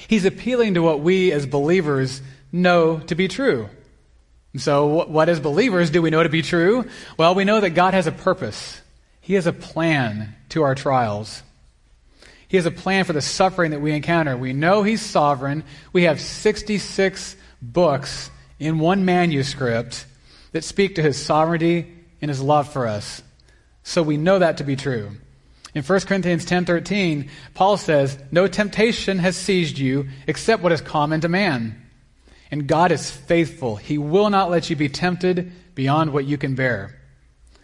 He's 0.07 0.23
appealing 0.23 0.75
to 0.75 0.81
what 0.81 1.01
we 1.01 1.33
as 1.33 1.45
believers 1.45 2.21
know 2.53 2.99
to 2.99 3.15
be 3.15 3.27
true. 3.27 3.67
So, 4.55 5.03
what 5.03 5.27
as 5.27 5.41
believers 5.41 5.89
do 5.89 6.01
we 6.01 6.09
know 6.09 6.23
to 6.23 6.29
be 6.29 6.41
true? 6.41 6.85
Well, 7.17 7.35
we 7.35 7.43
know 7.43 7.59
that 7.59 7.71
God 7.71 7.93
has 7.93 8.07
a 8.07 8.13
purpose. 8.13 8.79
He 9.19 9.33
has 9.33 9.47
a 9.47 9.53
plan 9.53 10.33
to 10.47 10.63
our 10.63 10.75
trials. 10.75 11.43
He 12.47 12.55
has 12.55 12.65
a 12.65 12.71
plan 12.71 13.03
for 13.03 13.11
the 13.11 13.21
suffering 13.21 13.71
that 13.71 13.81
we 13.81 13.91
encounter. 13.91 14.37
We 14.37 14.53
know 14.53 14.81
He's 14.81 15.01
sovereign. 15.01 15.65
We 15.91 16.03
have 16.03 16.21
66 16.21 17.35
books 17.61 18.31
in 18.61 18.77
one 18.77 19.03
manuscript 19.05 20.05
that 20.51 20.63
speak 20.63 20.95
to 20.95 21.01
His 21.01 21.21
sovereignty 21.21 21.91
and 22.21 22.29
His 22.29 22.41
love 22.41 22.71
for 22.71 22.87
us. 22.87 23.23
So 23.83 24.03
we 24.03 24.17
know 24.17 24.37
that 24.37 24.57
to 24.57 24.63
be 24.63 24.75
true. 24.75 25.11
In 25.73 25.81
1 25.81 26.05
Corinthians 26.05 26.45
10:13, 26.45 27.29
Paul 27.55 27.77
says, 27.77 28.19
"No 28.31 28.47
temptation 28.47 29.17
has 29.19 29.35
seized 29.35 29.79
you 29.79 30.09
except 30.27 30.61
what 30.61 30.71
is 30.71 30.81
common 30.81 31.21
to 31.21 31.27
man." 31.27 31.75
And 32.51 32.67
God 32.67 32.91
is 32.91 33.09
faithful. 33.09 33.77
He 33.77 33.97
will 33.97 34.29
not 34.29 34.51
let 34.51 34.69
you 34.69 34.75
be 34.75 34.89
tempted 34.89 35.51
beyond 35.73 36.13
what 36.13 36.25
you 36.25 36.37
can 36.37 36.53
bear. 36.53 36.99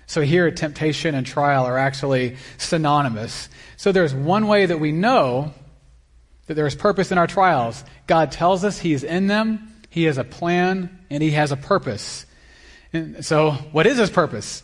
So 0.07 0.21
here, 0.21 0.49
temptation 0.49 1.13
and 1.13 1.27
trial 1.27 1.65
are 1.65 1.77
actually 1.77 2.37
synonymous. 2.57 3.49
So 3.75 3.91
there's 3.91 4.15
one 4.15 4.47
way 4.47 4.65
that 4.65 4.79
we 4.79 4.93
know 4.93 5.53
that 6.47 6.55
there's 6.55 6.75
purpose 6.75 7.11
in 7.11 7.17
our 7.17 7.27
trials. 7.27 7.83
God 8.07 8.31
tells 8.31 8.63
us 8.63 8.79
He's 8.79 9.03
in 9.03 9.27
them, 9.27 9.66
He 9.89 10.03
has 10.03 10.17
a 10.17 10.23
plan, 10.23 10.99
and 11.09 11.23
He 11.23 11.31
has 11.31 11.51
a 11.51 11.57
purpose. 11.57 12.25
And 12.93 13.25
so, 13.25 13.51
what 13.71 13.87
is 13.87 13.97
His 13.97 14.09
purpose? 14.09 14.63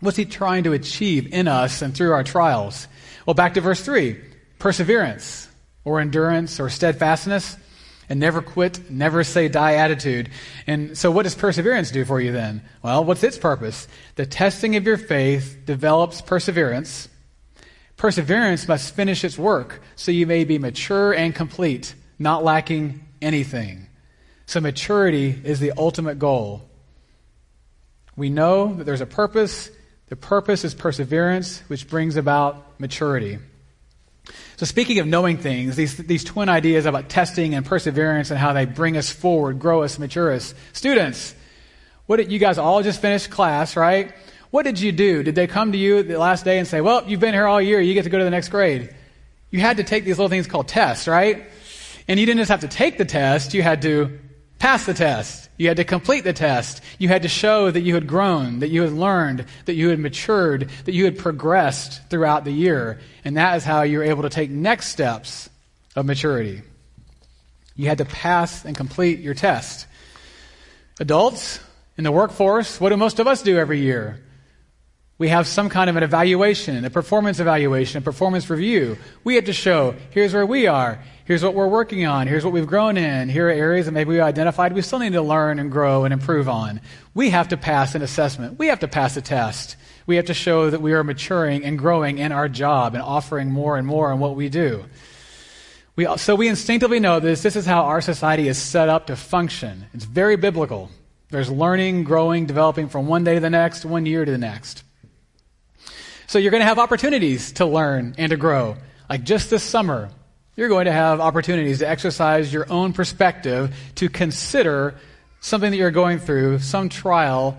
What's 0.00 0.16
He 0.16 0.24
trying 0.24 0.64
to 0.64 0.72
achieve 0.72 1.32
in 1.32 1.48
us 1.48 1.82
and 1.82 1.94
through 1.94 2.12
our 2.12 2.24
trials? 2.24 2.88
Well, 3.26 3.34
back 3.34 3.54
to 3.54 3.60
verse 3.60 3.82
3 3.82 4.20
perseverance, 4.58 5.48
or 5.84 6.00
endurance, 6.00 6.58
or 6.58 6.70
steadfastness 6.70 7.56
and 8.08 8.20
never 8.20 8.42
quit, 8.42 8.90
never 8.90 9.24
say 9.24 9.48
die 9.48 9.74
attitude. 9.74 10.30
And 10.66 10.96
so, 10.96 11.10
what 11.10 11.24
does 11.24 11.34
perseverance 11.34 11.90
do 11.90 12.04
for 12.04 12.20
you 12.20 12.32
then? 12.32 12.62
Well, 12.82 13.04
what's 13.04 13.22
its 13.22 13.38
purpose? 13.38 13.88
The 14.16 14.26
testing 14.26 14.76
of 14.76 14.84
your 14.84 14.96
faith 14.96 15.62
develops 15.64 16.20
perseverance. 16.20 17.08
Perseverance 17.96 18.66
must 18.68 18.94
finish 18.94 19.24
its 19.24 19.38
work 19.38 19.80
so 19.96 20.10
you 20.10 20.26
may 20.26 20.44
be 20.44 20.58
mature 20.58 21.12
and 21.12 21.34
complete, 21.34 21.94
not 22.18 22.44
lacking 22.44 23.04
anything. 23.22 23.83
So, 24.46 24.60
maturity 24.60 25.40
is 25.44 25.60
the 25.60 25.72
ultimate 25.76 26.18
goal. 26.18 26.62
We 28.16 28.30
know 28.30 28.74
that 28.74 28.84
there's 28.84 29.00
a 29.00 29.06
purpose. 29.06 29.70
The 30.08 30.16
purpose 30.16 30.64
is 30.64 30.74
perseverance, 30.74 31.60
which 31.68 31.88
brings 31.88 32.16
about 32.16 32.78
maturity. 32.78 33.38
So, 34.56 34.66
speaking 34.66 34.98
of 35.00 35.06
knowing 35.06 35.38
things, 35.38 35.76
these, 35.76 35.96
these 35.96 36.24
twin 36.24 36.48
ideas 36.48 36.86
about 36.86 37.08
testing 37.08 37.54
and 37.54 37.66
perseverance 37.66 38.30
and 38.30 38.38
how 38.38 38.52
they 38.52 38.66
bring 38.66 38.96
us 38.96 39.10
forward, 39.10 39.58
grow 39.58 39.82
us, 39.82 39.98
mature 39.98 40.32
us. 40.32 40.54
Students, 40.72 41.34
what 42.06 42.16
did 42.16 42.30
you 42.30 42.38
guys 42.38 42.58
all 42.58 42.82
just 42.82 43.00
finished 43.00 43.30
class, 43.30 43.76
right? 43.76 44.12
What 44.50 44.62
did 44.62 44.78
you 44.78 44.92
do? 44.92 45.22
Did 45.22 45.34
they 45.34 45.46
come 45.46 45.72
to 45.72 45.78
you 45.78 46.02
the 46.02 46.18
last 46.18 46.44
day 46.44 46.58
and 46.58 46.68
say, 46.68 46.80
Well, 46.80 47.04
you've 47.08 47.20
been 47.20 47.34
here 47.34 47.46
all 47.46 47.60
year, 47.60 47.80
you 47.80 47.94
get 47.94 48.04
to 48.04 48.10
go 48.10 48.18
to 48.18 48.24
the 48.24 48.30
next 48.30 48.50
grade? 48.50 48.94
You 49.50 49.60
had 49.60 49.78
to 49.78 49.84
take 49.84 50.04
these 50.04 50.18
little 50.18 50.28
things 50.28 50.46
called 50.46 50.68
tests, 50.68 51.08
right? 51.08 51.44
And 52.06 52.20
you 52.20 52.26
didn't 52.26 52.38
just 52.38 52.50
have 52.50 52.60
to 52.60 52.68
take 52.68 52.98
the 52.98 53.04
test, 53.04 53.54
you 53.54 53.62
had 53.62 53.82
to 53.82 54.18
pass 54.58 54.86
the 54.86 54.94
test. 54.94 55.48
You 55.56 55.68
had 55.68 55.76
to 55.76 55.84
complete 55.84 56.24
the 56.24 56.32
test. 56.32 56.82
You 56.98 57.08
had 57.08 57.22
to 57.22 57.28
show 57.28 57.70
that 57.70 57.82
you 57.82 57.94
had 57.94 58.06
grown, 58.06 58.60
that 58.60 58.70
you 58.70 58.82
had 58.82 58.92
learned, 58.92 59.46
that 59.66 59.74
you 59.74 59.88
had 59.88 59.98
matured, 59.98 60.70
that 60.84 60.94
you 60.94 61.04
had 61.04 61.18
progressed 61.18 62.08
throughout 62.10 62.44
the 62.44 62.52
year. 62.52 62.98
And 63.24 63.36
that 63.36 63.56
is 63.56 63.64
how 63.64 63.82
you 63.82 63.98
were 63.98 64.04
able 64.04 64.22
to 64.22 64.30
take 64.30 64.50
next 64.50 64.88
steps 64.88 65.48
of 65.94 66.06
maturity. 66.06 66.62
You 67.76 67.88
had 67.88 67.98
to 67.98 68.04
pass 68.04 68.64
and 68.64 68.76
complete 68.76 69.20
your 69.20 69.34
test. 69.34 69.86
Adults 71.00 71.60
in 71.96 72.04
the 72.04 72.12
workforce, 72.12 72.80
what 72.80 72.90
do 72.90 72.96
most 72.96 73.18
of 73.18 73.26
us 73.26 73.42
do 73.42 73.58
every 73.58 73.80
year? 73.80 74.20
We 75.18 75.28
have 75.28 75.46
some 75.46 75.68
kind 75.68 75.88
of 75.88 75.96
an 75.96 76.02
evaluation, 76.02 76.84
a 76.84 76.90
performance 76.90 77.38
evaluation, 77.38 77.98
a 77.98 78.00
performance 78.00 78.50
review. 78.50 78.98
We 79.22 79.36
have 79.36 79.44
to 79.44 79.52
show 79.52 79.94
here's 80.10 80.34
where 80.34 80.46
we 80.46 80.66
are, 80.66 81.00
here's 81.24 81.42
what 81.42 81.54
we're 81.54 81.68
working 81.68 82.06
on, 82.06 82.26
here's 82.26 82.44
what 82.44 82.52
we've 82.52 82.66
grown 82.66 82.96
in, 82.96 83.28
here 83.28 83.48
are 83.48 83.50
areas 83.50 83.86
that 83.86 83.92
maybe 83.92 84.10
we 84.10 84.20
identified 84.20 84.72
we 84.72 84.82
still 84.82 84.98
need 84.98 85.12
to 85.14 85.22
learn 85.22 85.58
and 85.58 85.70
grow 85.70 86.04
and 86.04 86.12
improve 86.12 86.48
on. 86.48 86.80
We 87.14 87.30
have 87.30 87.48
to 87.48 87.56
pass 87.56 87.94
an 87.94 88.02
assessment. 88.02 88.58
We 88.58 88.68
have 88.68 88.80
to 88.80 88.88
pass 88.88 89.16
a 89.16 89.22
test. 89.22 89.76
We 90.06 90.16
have 90.16 90.26
to 90.26 90.34
show 90.34 90.70
that 90.70 90.82
we 90.82 90.92
are 90.92 91.02
maturing 91.02 91.64
and 91.64 91.78
growing 91.78 92.18
in 92.18 92.30
our 92.32 92.48
job 92.48 92.94
and 92.94 93.02
offering 93.02 93.50
more 93.50 93.76
and 93.76 93.86
more 93.86 94.12
in 94.12 94.18
what 94.18 94.36
we 94.36 94.48
do. 94.48 94.84
We, 95.96 96.06
so 96.16 96.34
we 96.34 96.48
instinctively 96.48 97.00
know 97.00 97.20
this. 97.20 97.42
This 97.42 97.56
is 97.56 97.66
how 97.66 97.84
our 97.84 98.00
society 98.00 98.48
is 98.48 98.58
set 98.58 98.88
up 98.88 99.06
to 99.06 99.16
function. 99.16 99.86
It's 99.94 100.04
very 100.04 100.36
biblical. 100.36 100.90
There's 101.30 101.50
learning, 101.50 102.04
growing, 102.04 102.46
developing 102.46 102.88
from 102.88 103.06
one 103.06 103.24
day 103.24 103.34
to 103.34 103.40
the 103.40 103.50
next, 103.50 103.84
one 103.84 104.04
year 104.04 104.24
to 104.24 104.30
the 104.30 104.38
next. 104.38 104.82
So 106.26 106.38
you're 106.38 106.50
going 106.50 106.62
to 106.62 106.66
have 106.66 106.78
opportunities 106.78 107.52
to 107.52 107.66
learn 107.66 108.16
and 108.18 108.30
to 108.30 108.36
grow. 108.36 108.76
Like 109.08 109.24
just 109.24 109.50
this 109.50 109.62
summer, 109.62 110.10
you're 110.56 110.68
going 110.68 110.84
to 110.86 110.92
have 110.92 111.20
opportunities 111.20 111.80
to 111.80 111.88
exercise 111.88 112.52
your 112.52 112.70
own 112.70 112.92
perspective, 112.92 113.74
to 113.96 114.08
consider 114.08 114.94
something 115.40 115.70
that 115.70 115.76
you're 115.76 115.90
going 115.90 116.18
through, 116.18 116.60
some 116.60 116.88
trial, 116.88 117.58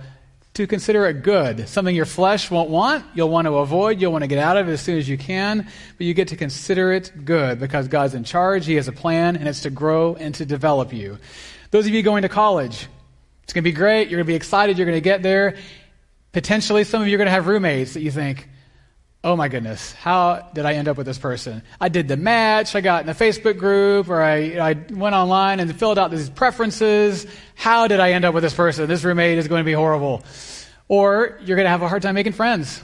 to 0.55 0.65
consider 0.65 1.05
it 1.05 1.21
good. 1.21 1.67
Something 1.67 1.95
your 1.95 2.05
flesh 2.05 2.49
won't 2.49 2.69
want, 2.69 3.05
you'll 3.13 3.29
want 3.29 3.45
to 3.45 3.57
avoid, 3.57 3.99
you'll 3.99 4.13
want 4.13 4.23
to 4.23 4.27
get 4.27 4.39
out 4.39 4.55
of 4.55 4.69
it 4.69 4.71
as 4.71 4.81
soon 4.81 4.97
as 4.97 5.07
you 5.07 5.17
can, 5.17 5.67
but 5.97 6.07
you 6.07 6.13
get 6.13 6.29
to 6.29 6.37
consider 6.37 6.93
it 6.93 7.25
good 7.25 7.59
because 7.59 7.89
God's 7.89 8.15
in 8.15 8.23
charge, 8.23 8.65
He 8.65 8.75
has 8.75 8.87
a 8.87 8.93
plan, 8.93 9.35
and 9.35 9.47
it's 9.47 9.61
to 9.61 9.69
grow 9.69 10.15
and 10.15 10.33
to 10.35 10.45
develop 10.45 10.93
you. 10.93 11.19
Those 11.71 11.85
of 11.85 11.93
you 11.93 12.01
going 12.01 12.21
to 12.21 12.29
college, 12.29 12.87
it's 13.43 13.51
going 13.51 13.63
to 13.63 13.69
be 13.69 13.73
great, 13.73 14.07
you're 14.07 14.17
going 14.17 14.25
to 14.25 14.31
be 14.31 14.35
excited, 14.35 14.77
you're 14.77 14.87
going 14.87 14.97
to 14.97 15.01
get 15.01 15.21
there. 15.21 15.57
Potentially, 16.31 16.85
some 16.85 17.01
of 17.01 17.09
you 17.09 17.15
are 17.15 17.17
going 17.17 17.27
to 17.27 17.31
have 17.31 17.47
roommates 17.47 17.93
that 17.93 18.01
you 18.01 18.11
think, 18.11 18.47
oh 19.25 19.35
my 19.35 19.47
goodness, 19.47 19.91
how 19.93 20.47
did 20.53 20.67
I 20.67 20.75
end 20.75 20.87
up 20.87 20.97
with 20.97 21.07
this 21.07 21.17
person? 21.17 21.63
I 21.81 21.89
did 21.89 22.07
the 22.07 22.15
match, 22.15 22.75
I 22.75 22.81
got 22.81 23.01
in 23.01 23.07
the 23.07 23.13
Facebook 23.13 23.57
group, 23.57 24.07
or 24.07 24.21
I, 24.21 24.59
I 24.59 24.73
went 24.91 25.15
online 25.15 25.59
and 25.59 25.75
filled 25.75 25.97
out 25.97 26.11
these 26.11 26.29
preferences. 26.29 27.25
How 27.55 27.87
did 27.87 27.99
I 27.99 28.11
end 28.11 28.23
up 28.23 28.35
with 28.35 28.43
this 28.43 28.53
person? 28.53 28.87
This 28.87 29.03
roommate 29.03 29.39
is 29.39 29.47
going 29.47 29.61
to 29.61 29.65
be 29.65 29.73
horrible. 29.73 30.23
Or 30.87 31.39
you're 31.43 31.57
going 31.57 31.65
to 31.65 31.71
have 31.71 31.81
a 31.81 31.87
hard 31.87 32.03
time 32.03 32.13
making 32.13 32.33
friends. 32.33 32.83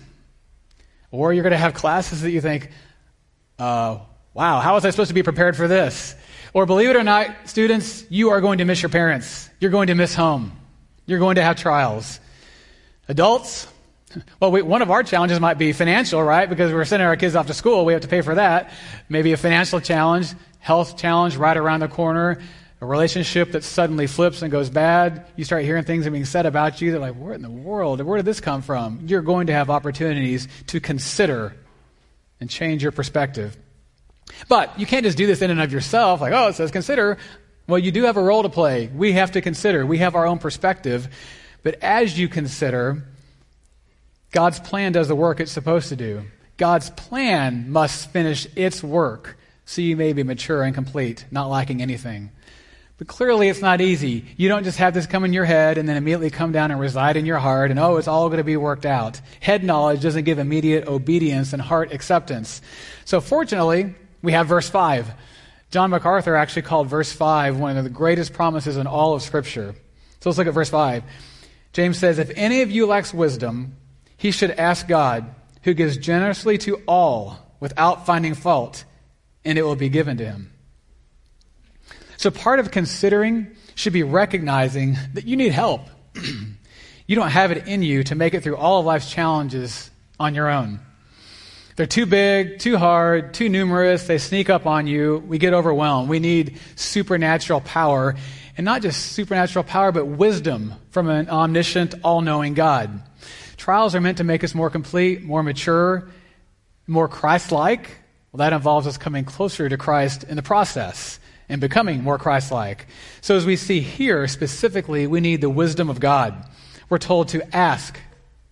Or 1.12 1.32
you're 1.32 1.44
going 1.44 1.52
to 1.52 1.60
have 1.60 1.76
classes 1.76 2.24
that 2.24 2.32
you 2.32 2.42
think, 2.42 2.72
uh, 3.60 4.00
wow, 4.34 4.62
how 4.62 4.74
was 4.74 4.84
I 4.84 4.90
supposed 4.90 5.10
to 5.10 5.14
be 5.14 5.22
prepared 5.22 5.56
for 5.56 5.68
this? 5.68 6.16
Or 6.56 6.66
believe 6.66 6.90
it 6.90 6.96
or 6.96 7.04
not, 7.04 7.30
students, 7.46 8.04
you 8.10 8.32
are 8.32 8.42
going 8.42 8.58
to 8.58 8.66
miss 8.66 8.82
your 8.82 8.90
parents. 8.90 9.48
You're 9.60 9.70
going 9.70 9.88
to 9.88 9.96
miss 9.96 10.16
home. 10.16 10.54
You're 11.06 11.20
going 11.20 11.36
to 11.36 11.44
have 11.44 11.56
trials. 11.56 12.20
Adults, 13.08 13.68
well, 14.40 14.52
we, 14.52 14.62
one 14.62 14.82
of 14.82 14.92
our 14.92 15.04
challenges 15.04 15.40
might 15.40 15.58
be 15.58 15.74
financial, 15.74 16.22
right? 16.22 16.50
Because 16.50 16.74
we're 16.74 16.86
sending 16.86 17.08
our 17.08 17.16
kids 17.16 17.36
off 17.36 17.48
to 17.48 17.54
school, 17.54 17.86
we 17.86 17.94
have 17.94 18.02
to 18.02 18.08
pay 18.08 18.22
for 18.22 18.36
that. 18.36 18.72
Maybe 19.10 19.34
a 19.34 19.38
financial 19.38 19.80
challenge, 19.80 20.34
health 20.60 20.98
challenge 20.98 21.36
right 21.36 21.58
around 21.58 21.82
the 21.82 21.88
corner, 21.88 22.42
a 22.82 22.86
relationship 22.86 23.52
that 23.52 23.64
suddenly 23.64 24.08
flips 24.08 24.42
and 24.42 24.52
goes 24.52 24.70
bad. 24.70 25.26
You 25.36 25.44
start 25.44 25.64
hearing 25.64 25.84
things 25.84 26.08
being 26.10 26.26
said 26.26 26.46
about 26.46 26.82
you. 26.82 26.92
They're 26.92 27.00
like, 27.00 27.16
"What 27.16 27.36
in 27.36 27.44
the 27.44 27.50
world? 27.50 28.02
Where 28.02 28.18
did 28.18 28.26
this 28.26 28.40
come 28.40 28.62
from?" 28.64 29.02
You're 29.06 29.22
going 29.22 29.48
to 29.48 29.54
have 29.54 29.70
opportunities 29.70 30.48
to 30.68 30.80
consider 30.80 31.56
and 32.40 32.50
change 32.50 32.82
your 32.82 32.92
perspective. 32.92 33.56
But 34.50 34.80
you 34.80 34.86
can't 34.86 35.06
just 35.06 35.18
do 35.18 35.28
this 35.28 35.42
in 35.42 35.52
and 35.52 35.62
of 35.62 35.72
yourself. 35.72 36.22
Like, 36.22 36.34
oh, 36.34 36.48
it 36.48 36.56
says 36.56 36.72
consider. 36.72 37.18
Well, 37.68 37.80
you 37.80 37.92
do 37.92 38.04
have 38.04 38.18
a 38.18 38.24
role 38.24 38.44
to 38.44 38.50
play. 38.50 38.88
We 38.88 39.14
have 39.14 39.34
to 39.34 39.42
consider. 39.42 39.86
We 39.86 40.00
have 40.00 40.16
our 40.16 40.26
own 40.26 40.40
perspective. 40.40 41.08
But 41.64 41.76
as 41.84 42.18
you 42.18 42.28
consider, 42.28 43.04
God's 44.32 44.60
plan 44.60 44.92
does 44.92 45.08
the 45.08 45.16
work 45.16 45.40
it's 45.40 45.52
supposed 45.52 45.90
to 45.90 45.96
do. 45.96 46.24
God's 46.58 46.90
plan 46.92 47.72
must 47.72 48.10
finish 48.12 48.48
its 48.56 48.84
work 48.84 49.38
so 49.66 49.82
you 49.82 49.96
may 49.98 50.14
be 50.14 50.24
mature 50.24 50.64
and 50.64 50.76
complete, 50.76 51.26
not 51.32 51.50
lacking 51.50 51.82
anything. 51.82 52.32
But 52.98 53.08
clearly, 53.08 53.50
it's 53.50 53.62
not 53.62 53.82
easy. 53.82 54.26
You 54.38 54.48
don't 54.48 54.64
just 54.64 54.78
have 54.78 54.94
this 54.94 55.08
come 55.08 55.26
in 55.26 55.34
your 55.34 55.46
head 55.46 55.80
and 55.80 55.90
then 55.90 55.98
immediately 55.98 56.30
come 56.30 56.52
down 56.52 56.70
and 56.70 56.80
reside 56.80 57.18
in 57.18 57.26
your 57.26 57.40
heart 57.40 57.72
and, 57.72 57.80
oh, 57.80 57.98
it's 57.98 58.08
all 58.08 58.30
going 58.30 58.38
to 58.38 58.44
be 58.44 58.58
worked 58.58 58.86
out. 58.86 59.20
Head 59.40 59.64
knowledge 59.64 60.02
doesn't 60.02 60.24
give 60.24 60.38
immediate 60.38 60.88
obedience 60.88 61.52
and 61.52 61.62
heart 61.62 61.92
acceptance. 61.94 62.62
So, 63.06 63.20
fortunately, 63.20 63.96
we 64.22 64.34
have 64.34 64.46
verse 64.46 64.70
5. 64.70 65.12
John 65.72 65.90
MacArthur 65.90 66.36
actually 66.36 66.62
called 66.62 66.90
verse 66.90 67.12
5 67.12 67.58
one 67.58 67.76
of 67.76 67.84
the 67.84 67.90
greatest 67.90 68.34
promises 68.34 68.78
in 68.78 68.86
all 68.86 69.16
of 69.16 69.24
Scripture. 69.24 69.74
So, 70.20 70.30
let's 70.30 70.38
look 70.38 70.46
at 70.46 70.54
verse 70.54 70.70
5. 70.70 71.04
James 71.74 71.98
says, 71.98 72.20
If 72.20 72.30
any 72.36 72.62
of 72.62 72.70
you 72.70 72.86
lacks 72.86 73.16
wisdom, 73.16 73.78
he 74.22 74.30
should 74.30 74.52
ask 74.52 74.88
God, 74.88 75.34
who 75.64 75.74
gives 75.74 75.98
generously 75.98 76.60
to 76.60 76.76
all 76.88 77.40
without 77.60 78.06
finding 78.06 78.36
fault, 78.36 78.86
and 79.44 79.58
it 79.58 79.64
will 79.64 79.76
be 79.76 79.90
given 79.90 80.18
to 80.18 80.24
him. 80.24 80.54
So 82.18 82.30
part 82.30 82.60
of 82.60 82.70
considering 82.70 83.48
should 83.74 83.94
be 83.94 84.04
recognizing 84.04 84.96
that 85.16 85.26
you 85.26 85.36
need 85.36 85.54
help. 85.54 85.82
you 87.08 87.16
don't 87.16 87.32
have 87.32 87.50
it 87.52 87.66
in 87.66 87.82
you 87.82 88.04
to 88.04 88.14
make 88.14 88.36
it 88.36 88.44
through 88.44 88.58
all 88.58 88.82
of 88.82 88.86
life's 88.86 89.10
challenges 89.10 89.90
on 90.20 90.36
your 90.36 90.50
own. 90.50 90.80
They're 91.76 91.88
too 91.88 92.06
big, 92.06 92.60
too 92.60 92.78
hard, 92.78 93.34
too 93.34 93.50
numerous. 93.50 94.06
They 94.06 94.20
sneak 94.20 94.52
up 94.52 94.68
on 94.68 94.86
you. 94.86 95.24
We 95.26 95.40
get 95.40 95.56
overwhelmed. 95.56 96.10
We 96.10 96.20
need 96.20 96.60
supernatural 96.76 97.62
power. 97.62 98.14
And 98.56 98.66
not 98.66 98.84
just 98.84 99.14
supernatural 99.14 99.64
power, 99.64 99.92
but 99.92 100.06
wisdom 100.06 100.76
from 100.92 101.10
an 101.10 101.28
omniscient, 101.28 101.96
all 102.04 102.22
knowing 102.22 102.54
God. 102.54 103.02
Trials 103.62 103.94
are 103.94 104.02
meant 104.02 104.18
to 104.18 104.24
make 104.24 104.44
us 104.44 104.56
more 104.56 104.72
complete, 104.72 105.22
more 105.22 105.44
mature, 105.44 106.10
more 106.88 107.08
Christ 107.08 107.52
like. 107.52 107.92
Well, 108.32 108.40
that 108.40 108.54
involves 108.54 108.88
us 108.88 108.98
coming 108.98 109.24
closer 109.24 109.70
to 109.70 109.78
Christ 109.78 110.24
in 110.24 110.36
the 110.36 110.42
process 110.42 111.20
and 111.48 111.62
becoming 111.62 112.02
more 112.02 112.18
Christ 112.18 112.52
like. 112.52 112.88
So, 113.22 113.36
as 113.36 113.46
we 113.46 113.56
see 113.56 113.80
here 113.80 114.28
specifically, 114.28 115.06
we 115.06 115.20
need 115.20 115.42
the 115.42 115.50
wisdom 115.52 115.92
of 115.92 116.00
God. 116.00 116.44
We're 116.90 116.98
told 116.98 117.28
to 117.30 117.56
ask 117.56 118.00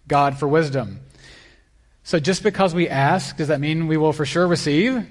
God 0.07 0.37
for 0.37 0.47
wisdom. 0.47 0.99
So, 2.03 2.19
just 2.19 2.43
because 2.43 2.75
we 2.75 2.87
ask, 2.87 3.35
does 3.35 3.47
that 3.47 3.59
mean 3.59 3.87
we 3.87 3.97
will 3.97 4.13
for 4.13 4.27
sure 4.27 4.45
receive? 4.45 5.09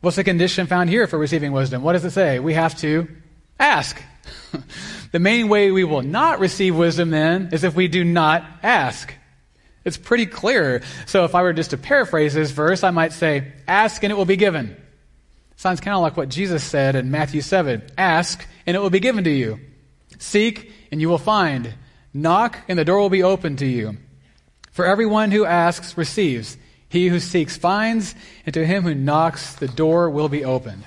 What's 0.00 0.16
the 0.16 0.24
condition 0.24 0.68
found 0.68 0.88
here 0.88 1.06
for 1.06 1.18
receiving 1.18 1.52
wisdom? 1.52 1.82
What 1.82 1.92
does 1.92 2.04
it 2.06 2.12
say? 2.12 2.38
We 2.38 2.54
have 2.54 2.74
to 2.78 3.08
ask. 3.60 4.02
the 5.12 5.18
main 5.18 5.48
way 5.48 5.70
we 5.70 5.84
will 5.84 6.02
not 6.02 6.38
receive 6.40 6.76
wisdom 6.76 7.10
then 7.10 7.50
is 7.52 7.64
if 7.64 7.74
we 7.74 7.88
do 7.88 8.04
not 8.04 8.44
ask. 8.62 9.12
It's 9.84 9.96
pretty 9.96 10.26
clear. 10.26 10.82
So 11.06 11.24
if 11.24 11.34
I 11.34 11.42
were 11.42 11.52
just 11.52 11.70
to 11.70 11.78
paraphrase 11.78 12.34
this 12.34 12.50
verse, 12.50 12.82
I 12.82 12.90
might 12.90 13.12
say, 13.12 13.52
Ask 13.68 14.02
and 14.02 14.10
it 14.10 14.16
will 14.16 14.24
be 14.24 14.36
given. 14.36 14.76
Sounds 15.56 15.80
kind 15.80 15.94
of 15.94 16.02
like 16.02 16.16
what 16.16 16.28
Jesus 16.28 16.62
said 16.62 16.96
in 16.96 17.10
Matthew 17.10 17.40
7 17.40 17.82
Ask, 17.96 18.46
and 18.66 18.76
it 18.76 18.80
will 18.80 18.90
be 18.90 19.00
given 19.00 19.24
to 19.24 19.30
you. 19.30 19.60
Seek, 20.18 20.72
and 20.90 21.00
you 21.00 21.08
will 21.08 21.18
find. 21.18 21.74
Knock, 22.12 22.58
and 22.68 22.78
the 22.78 22.84
door 22.84 22.98
will 22.98 23.10
be 23.10 23.22
opened 23.22 23.60
to 23.60 23.66
you. 23.66 23.96
For 24.72 24.84
everyone 24.84 25.30
who 25.30 25.44
asks 25.44 25.96
receives. 25.96 26.56
He 26.88 27.08
who 27.08 27.20
seeks 27.20 27.56
finds, 27.56 28.14
and 28.44 28.54
to 28.54 28.66
him 28.66 28.82
who 28.82 28.94
knocks, 28.94 29.54
the 29.54 29.68
door 29.68 30.10
will 30.10 30.28
be 30.28 30.44
opened. 30.44 30.84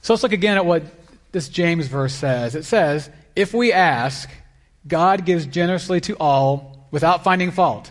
So 0.00 0.12
let's 0.12 0.22
look 0.22 0.32
again 0.32 0.56
at 0.56 0.66
what 0.66 0.84
this 1.32 1.48
James 1.48 1.86
verse 1.86 2.14
says. 2.14 2.54
It 2.54 2.64
says, 2.64 3.10
If 3.34 3.52
we 3.52 3.72
ask, 3.72 4.30
God 4.86 5.24
gives 5.24 5.46
generously 5.46 6.00
to 6.02 6.16
all 6.16 6.88
without 6.90 7.24
finding 7.24 7.50
fault. 7.50 7.90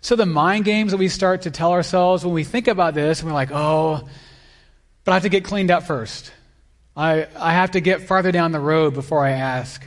So 0.00 0.16
the 0.16 0.26
mind 0.26 0.66
games 0.66 0.90
that 0.90 0.98
we 0.98 1.08
start 1.08 1.42
to 1.42 1.50
tell 1.50 1.72
ourselves 1.72 2.24
when 2.24 2.34
we 2.34 2.44
think 2.44 2.68
about 2.68 2.92
this, 2.92 3.20
and 3.20 3.28
we're 3.28 3.34
like, 3.34 3.50
oh, 3.52 4.06
but 5.04 5.12
I 5.12 5.14
have 5.14 5.22
to 5.22 5.30
get 5.30 5.44
cleaned 5.44 5.70
up 5.70 5.84
first. 5.84 6.30
I, 6.94 7.26
I 7.36 7.54
have 7.54 7.70
to 7.70 7.80
get 7.80 8.02
farther 8.02 8.30
down 8.30 8.52
the 8.52 8.60
road 8.60 8.92
before 8.92 9.24
I 9.24 9.30
ask. 9.30 9.82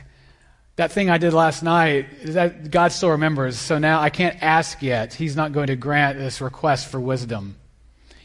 That 0.74 0.90
thing 0.90 1.08
I 1.08 1.18
did 1.18 1.34
last 1.34 1.62
night, 1.62 2.06
that 2.24 2.70
God 2.70 2.90
still 2.90 3.10
remembers, 3.10 3.58
so 3.58 3.78
now 3.78 4.00
I 4.00 4.10
can't 4.10 4.40
ask 4.42 4.82
yet. 4.82 5.14
He's 5.14 5.36
not 5.36 5.52
going 5.52 5.68
to 5.68 5.76
grant 5.76 6.18
this 6.18 6.40
request 6.40 6.88
for 6.88 7.00
wisdom. 7.00 7.56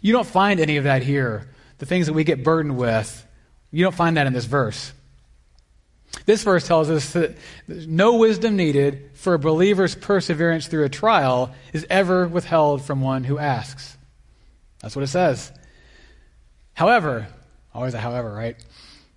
You 0.01 0.13
don't 0.13 0.27
find 0.27 0.59
any 0.59 0.77
of 0.77 0.83
that 0.85 1.03
here. 1.03 1.47
The 1.77 1.85
things 1.85 2.07
that 2.07 2.13
we 2.13 2.23
get 2.23 2.43
burdened 2.43 2.75
with, 2.75 3.23
you 3.73 3.83
don't 3.83 3.95
find 3.95 4.17
that 4.17 4.27
in 4.27 4.33
this 4.33 4.45
verse. 4.45 4.93
This 6.25 6.43
verse 6.43 6.65
tells 6.65 6.89
us 6.89 7.11
that 7.13 7.35
no 7.67 8.15
wisdom 8.15 8.55
needed 8.55 9.09
for 9.15 9.33
a 9.33 9.39
believer's 9.39 9.95
perseverance 9.95 10.67
through 10.67 10.85
a 10.85 10.89
trial 10.89 11.53
is 11.73 11.85
ever 11.89 12.27
withheld 12.27 12.83
from 12.83 13.01
one 13.01 13.23
who 13.23 13.39
asks. 13.39 13.97
That's 14.81 14.95
what 14.95 15.03
it 15.03 15.07
says. 15.07 15.51
However, 16.73 17.27
always 17.73 17.95
a 17.95 17.99
however, 17.99 18.31
right? 18.31 18.55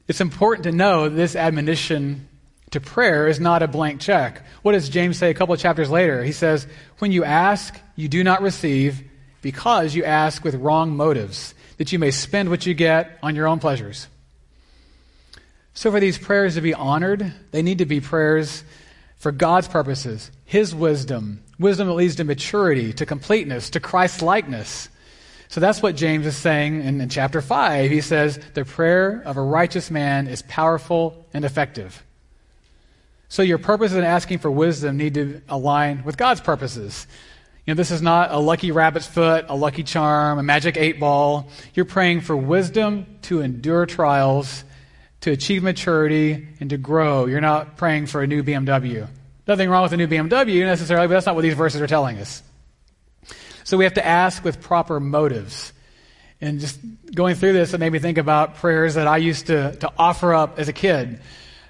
It's 0.09 0.21
important 0.21 0.65
to 0.65 0.73
know 0.73 1.09
this 1.09 1.37
admonition 1.37 2.29
to 2.71 2.81
prayer 2.81 3.29
is 3.29 3.39
not 3.39 3.63
a 3.63 3.69
blank 3.69 4.01
check. 4.01 4.43
What 4.63 4.73
does 4.73 4.89
James 4.89 5.19
say 5.19 5.31
a 5.31 5.35
couple 5.35 5.55
of 5.55 5.61
chapters 5.61 5.91
later? 5.91 6.25
He 6.25 6.33
says, 6.33 6.67
When 6.99 7.13
you 7.13 7.25
ask, 7.25 7.79
you 7.95 8.09
do 8.09 8.25
not 8.25 8.43
receive 8.43 9.03
because 9.43 9.95
you 9.95 10.05
ask 10.05 10.43
with 10.43 10.55
wrong 10.55 10.97
motives, 10.97 11.55
that 11.77 11.93
you 11.93 11.99
may 11.99 12.11
spend 12.11 12.49
what 12.49 12.67
you 12.67 12.75
get 12.75 13.19
on 13.23 13.37
your 13.37 13.47
own 13.47 13.61
pleasures. 13.61 14.09
So, 15.77 15.91
for 15.91 16.01
these 16.01 16.17
prayers 16.17 16.55
to 16.55 16.63
be 16.63 16.73
honored, 16.73 17.35
they 17.51 17.61
need 17.61 17.79
to 17.79 17.85
be 17.85 18.01
prayers 18.01 18.65
for 19.19 19.31
God's 19.31 19.69
purposes, 19.69 20.31
His 20.47 20.75
wisdom, 20.75 21.43
wisdom 21.59 21.87
that 21.89 21.93
leads 21.93 22.17
to 22.17 22.25
maturity, 22.25 22.95
to 22.95 23.05
completeness, 23.05 23.69
to 23.71 23.79
Christ 23.79 24.23
likeness. 24.23 24.89
So 25.49 25.61
that's 25.61 25.83
what 25.83 25.95
James 25.95 26.25
is 26.25 26.35
saying 26.35 26.81
in, 26.83 27.03
in, 27.03 27.11
chapter 27.11 27.43
5. 27.43 27.91
He 27.91 28.01
says, 28.01 28.41
The 28.55 28.65
prayer 28.65 29.23
of 29.27 29.37
a 29.37 29.43
righteous 29.43 29.91
man 29.91 30.29
is 30.29 30.41
powerful 30.41 31.27
and 31.35 31.45
effective. 31.45 32.03
So 33.29 33.43
your 33.43 33.59
purposes 33.59 33.99
in 33.99 34.05
asking 34.05 34.39
for 34.39 34.51
wisdom 34.51 34.97
need 34.97 35.13
to 35.15 35.43
align 35.47 36.05
with 36.05 36.17
God's 36.17 36.41
purposes. 36.41 37.07
You 37.67 37.75
know, 37.75 37.77
this 37.77 37.91
is 37.91 38.01
not 38.01 38.33
a 38.33 38.39
lucky 38.39 38.71
rabbit's 38.71 39.07
foot, 39.07 39.45
a 39.51 39.55
lucky 39.55 39.83
charm, 39.83 40.39
a 40.39 40.43
magic 40.43 40.79
eight 40.79 40.99
ball. 40.99 41.51
You're 41.75 41.85
praying 41.85 42.23
for 42.23 42.35
wisdom 42.35 43.19
to 43.23 43.43
endure 43.43 43.85
trials 43.85 44.65
to 45.23 45.31
achieve 45.31 45.63
maturity 45.63 46.49
and 46.61 46.71
to 46.71 46.77
grow. 46.77 47.27
You're 47.27 47.41
not 47.41 47.77
praying 47.77 48.07
for 48.07 48.23
a 48.23 48.27
new 48.27 48.43
BMW. 48.43 49.09
Nothing 49.47 49.71
wrong 49.71 49.83
with 49.83 49.93
a 49.93 49.97
new 49.97 50.09
BMW 50.09 50.65
necessarily, 50.65 51.07
but 51.07 51.15
that's 51.15 51.27
not 51.27 51.35
what 51.35 51.43
these 51.43 51.55
verses 51.55 51.81
are 51.81 51.87
telling 51.87 52.19
us. 52.19 52.43
So 53.65 53.77
we 53.77 53.85
have 53.85 53.95
to 53.95 54.07
ask 54.07 54.45
with 54.45 54.61
proper 54.61 55.01
motives. 55.01 55.73
And 56.41 56.61
just 56.61 56.79
going 57.15 57.35
through 57.35 57.55
this, 57.55 57.73
it 57.73 57.79
made 57.79 57.93
me 57.93 57.99
think 57.99 58.19
about 58.19 58.57
prayers 58.57 58.95
that 58.95 59.07
I 59.07 59.17
used 59.17 59.47
to, 59.47 59.75
to 59.77 59.93
offer 59.99 60.35
up 60.35 60.59
as 60.59 60.69
a 60.69 60.73
kid. 60.73 61.21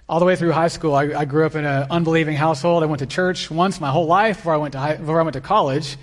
All 0.08 0.18
the 0.18 0.24
way 0.24 0.36
through 0.36 0.52
high 0.52 0.68
school, 0.68 0.94
I, 0.94 1.04
I 1.14 1.24
grew 1.24 1.46
up 1.46 1.54
in 1.54 1.64
an 1.64 1.86
unbelieving 1.90 2.36
household. 2.36 2.82
I 2.82 2.86
went 2.86 3.00
to 3.00 3.06
church 3.06 3.50
once 3.50 3.80
my 3.80 3.90
whole 3.90 4.06
life 4.06 4.38
before 4.38 4.54
I 4.54 4.56
went 4.58 4.72
to, 4.72 4.78
high, 4.78 4.96
before 4.96 5.20
I 5.20 5.22
went 5.22 5.34
to 5.34 5.40
college. 5.40 5.96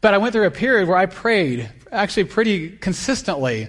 But 0.00 0.14
I 0.14 0.18
went 0.18 0.32
through 0.32 0.46
a 0.46 0.50
period 0.50 0.88
where 0.88 0.96
I 0.96 1.06
prayed 1.06 1.68
actually 1.90 2.24
pretty 2.24 2.70
consistently. 2.70 3.68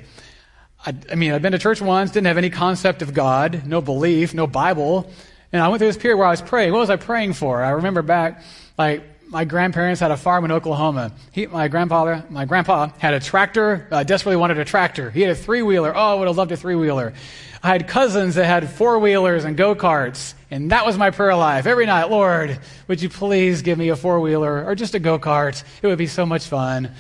I, 0.87 0.93
I 1.11 1.15
mean, 1.15 1.33
I'd 1.33 1.41
been 1.41 1.51
to 1.51 1.59
church 1.59 1.81
once, 1.81 2.11
didn't 2.11 2.27
have 2.27 2.37
any 2.37 2.49
concept 2.49 3.01
of 3.01 3.13
God, 3.13 3.63
no 3.65 3.81
belief, 3.81 4.33
no 4.33 4.47
Bible. 4.47 5.11
And 5.51 5.61
I 5.61 5.67
went 5.67 5.79
through 5.79 5.89
this 5.89 5.97
period 5.97 6.15
where 6.15 6.27
I 6.27 6.31
was 6.31 6.41
praying. 6.41 6.71
What 6.71 6.79
was 6.79 6.89
I 6.89 6.95
praying 6.95 7.33
for? 7.33 7.61
I 7.61 7.71
remember 7.71 8.01
back, 8.01 8.41
like, 8.77 9.03
my 9.27 9.43
grandparents 9.43 9.99
had 9.99 10.11
a 10.11 10.15
farm 10.15 10.45
in 10.45 10.53
Oklahoma. 10.53 11.11
He, 11.33 11.45
my 11.45 11.67
grandfather, 11.67 12.23
my 12.29 12.45
grandpa 12.45 12.87
had 12.99 13.13
a 13.13 13.19
tractor, 13.19 13.85
uh, 13.91 14.03
desperately 14.03 14.37
wanted 14.37 14.59
a 14.59 14.63
tractor. 14.63 15.11
He 15.11 15.19
had 15.19 15.31
a 15.31 15.35
three 15.35 15.61
wheeler. 15.61 15.93
Oh, 15.93 15.99
I 15.99 16.13
would 16.13 16.27
have 16.29 16.37
loved 16.37 16.53
a 16.53 16.57
three 16.57 16.75
wheeler. 16.75 17.13
I 17.61 17.67
had 17.67 17.89
cousins 17.89 18.35
that 18.35 18.45
had 18.45 18.69
four 18.69 18.99
wheelers 18.99 19.43
and 19.43 19.57
go 19.57 19.75
karts, 19.75 20.35
and 20.49 20.71
that 20.71 20.85
was 20.85 20.97
my 20.97 21.09
prayer 21.09 21.35
life. 21.35 21.65
Every 21.65 21.85
night, 21.85 22.09
Lord, 22.09 22.57
would 22.87 23.01
you 23.01 23.09
please 23.09 23.61
give 23.61 23.77
me 23.77 23.89
a 23.89 23.97
four 23.97 24.21
wheeler 24.21 24.63
or 24.63 24.75
just 24.75 24.95
a 24.95 24.99
go 24.99 25.19
kart? 25.19 25.61
It 25.81 25.87
would 25.87 25.97
be 25.97 26.07
so 26.07 26.25
much 26.25 26.45
fun. 26.45 26.91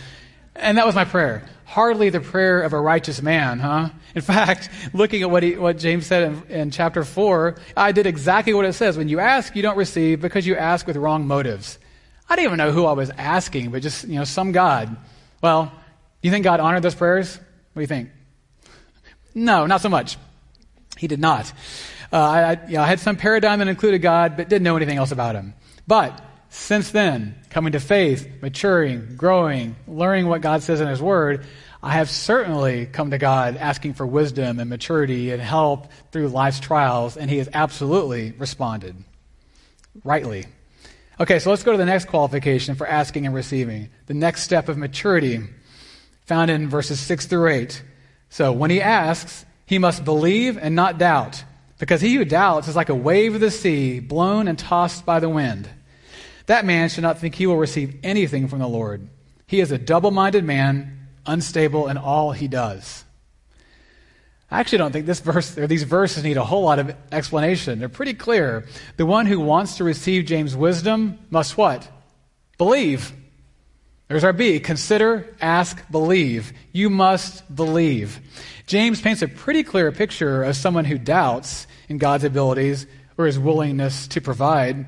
And 0.57 0.77
that 0.77 0.85
was 0.85 0.95
my 0.95 1.05
prayer 1.05 1.43
hardly 1.67 2.09
the 2.09 2.21
prayer 2.21 2.61
of 2.61 2.71
a 2.71 2.79
righteous 2.79 3.21
man, 3.21 3.59
huh? 3.59 3.89
In 4.15 4.21
fact, 4.21 4.69
looking 4.93 5.21
at 5.21 5.29
what, 5.29 5.43
he, 5.43 5.57
what 5.57 5.77
James 5.77 6.07
said 6.07 6.23
in, 6.23 6.43
in 6.49 6.71
chapter 6.71 7.03
4, 7.03 7.55
I 7.75 7.91
did 7.91 8.07
exactly 8.07 8.53
what 8.53 8.65
it 8.65 8.73
says. 8.73 8.97
When 8.97 9.09
you 9.09 9.19
ask, 9.19 9.55
you 9.55 9.61
don't 9.61 9.77
receive 9.77 10.21
because 10.21 10.47
you 10.47 10.55
ask 10.55 10.87
with 10.87 10.95
wrong 10.95 11.27
motives. 11.27 11.77
I 12.29 12.35
didn't 12.35 12.45
even 12.45 12.57
know 12.57 12.71
who 12.71 12.85
I 12.85 12.93
was 12.93 13.09
asking, 13.11 13.71
but 13.71 13.81
just, 13.81 14.07
you 14.07 14.15
know, 14.15 14.23
some 14.23 14.53
God. 14.53 14.95
Well, 15.41 15.71
you 16.21 16.31
think 16.31 16.45
God 16.45 16.61
honored 16.61 16.83
those 16.83 16.95
prayers? 16.95 17.35
What 17.35 17.75
do 17.75 17.81
you 17.81 17.87
think? 17.87 18.09
No, 19.35 19.67
not 19.67 19.81
so 19.81 19.89
much. 19.89 20.17
He 20.97 21.07
did 21.07 21.19
not. 21.19 21.51
Uh, 22.11 22.17
I, 22.17 22.65
you 22.67 22.77
know, 22.77 22.81
I 22.81 22.87
had 22.87 23.01
some 23.01 23.17
paradigm 23.17 23.59
that 23.59 23.67
included 23.67 23.99
God, 23.99 24.37
but 24.37 24.47
didn't 24.47 24.63
know 24.63 24.77
anything 24.77 24.97
else 24.97 25.11
about 25.11 25.35
him. 25.35 25.53
But 25.85 26.19
since 26.49 26.91
then, 26.91 27.35
coming 27.49 27.73
to 27.73 27.79
faith, 27.79 28.27
maturing, 28.41 29.15
growing, 29.15 29.75
learning 29.87 30.27
what 30.27 30.41
God 30.41 30.63
says 30.63 30.81
in 30.81 30.87
His 30.87 31.01
Word, 31.01 31.45
I 31.83 31.93
have 31.93 32.09
certainly 32.09 32.85
come 32.85 33.11
to 33.11 33.17
God 33.17 33.57
asking 33.57 33.93
for 33.93 34.05
wisdom 34.05 34.59
and 34.59 34.69
maturity 34.69 35.31
and 35.31 35.41
help 35.41 35.91
through 36.11 36.29
life's 36.29 36.59
trials, 36.59 37.17
and 37.17 37.29
He 37.29 37.37
has 37.37 37.49
absolutely 37.53 38.31
responded. 38.31 38.95
Rightly. 40.03 40.45
Okay, 41.19 41.39
so 41.39 41.49
let's 41.49 41.63
go 41.63 41.71
to 41.71 41.77
the 41.77 41.85
next 41.85 42.05
qualification 42.05 42.75
for 42.75 42.87
asking 42.87 43.25
and 43.25 43.33
receiving. 43.33 43.89
The 44.05 44.13
next 44.13 44.43
step 44.43 44.69
of 44.69 44.77
maturity, 44.77 45.41
found 46.25 46.51
in 46.51 46.69
verses 46.69 46.99
6 46.99 47.25
through 47.25 47.49
8. 47.49 47.83
So 48.29 48.51
when 48.51 48.69
he 48.69 48.81
asks, 48.81 49.45
he 49.65 49.79
must 49.79 50.05
believe 50.05 50.57
and 50.57 50.75
not 50.75 50.97
doubt, 50.97 51.43
because 51.79 52.01
he 52.01 52.15
who 52.15 52.25
doubts 52.25 52.67
is 52.67 52.75
like 52.75 52.89
a 52.89 52.95
wave 52.95 53.35
of 53.35 53.41
the 53.41 53.51
sea, 53.51 53.99
blown 53.99 54.47
and 54.47 54.57
tossed 54.57 55.05
by 55.05 55.19
the 55.19 55.29
wind. 55.29 55.69
That 56.47 56.65
man 56.65 56.89
should 56.89 57.03
not 57.03 57.19
think 57.19 57.35
he 57.35 57.45
will 57.45 57.57
receive 57.57 57.99
anything 58.03 58.47
from 58.47 58.59
the 58.59 58.67
Lord. 58.67 59.07
He 59.45 59.59
is 59.59 59.71
a 59.71 59.77
double 59.77 60.11
minded 60.11 60.43
man, 60.43 61.07
unstable 61.25 61.87
in 61.87 61.97
all 61.97 62.31
he 62.31 62.47
does. 62.47 63.03
I 64.49 64.61
actually 64.61 64.77
don't 64.77 64.93
think 64.93 65.05
this 65.05 65.19
verse 65.19 65.57
or 65.57 65.67
these 65.67 65.83
verses 65.83 66.23
need 66.23 66.37
a 66.37 66.45
whole 66.45 66.63
lot 66.63 66.79
of 66.79 66.95
explanation. 67.11 67.79
They're 67.79 67.89
pretty 67.89 68.13
clear. 68.13 68.65
The 68.95 69.05
one 69.05 69.25
who 69.25 69.41
wants 69.41 69.77
to 69.77 69.83
receive 69.83 70.25
James' 70.25 70.55
wisdom 70.55 71.19
must 71.29 71.57
what? 71.57 71.87
Believe. 72.57 73.11
There's 74.07 74.23
our 74.23 74.31
B. 74.31 74.61
Consider, 74.61 75.35
ask, 75.41 75.83
believe. 75.91 76.53
You 76.71 76.89
must 76.89 77.53
believe. 77.53 78.21
James 78.67 79.01
paints 79.01 79.21
a 79.21 79.27
pretty 79.27 79.63
clear 79.63 79.91
picture 79.91 80.43
of 80.43 80.55
someone 80.55 80.85
who 80.85 80.97
doubts 80.97 81.67
in 81.89 81.97
God's 81.97 82.23
abilities 82.23 82.87
or 83.17 83.25
his 83.25 83.37
willingness 83.37 84.07
to 84.07 84.21
provide. 84.21 84.85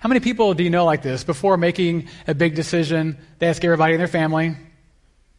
How 0.00 0.08
many 0.08 0.20
people 0.20 0.54
do 0.54 0.64
you 0.64 0.70
know 0.70 0.84
like 0.84 1.02
this? 1.02 1.24
Before 1.24 1.56
making 1.56 2.08
a 2.26 2.34
big 2.34 2.54
decision, 2.54 3.18
they 3.38 3.46
ask 3.46 3.64
everybody 3.64 3.94
in 3.94 3.98
their 3.98 4.08
family, 4.08 4.56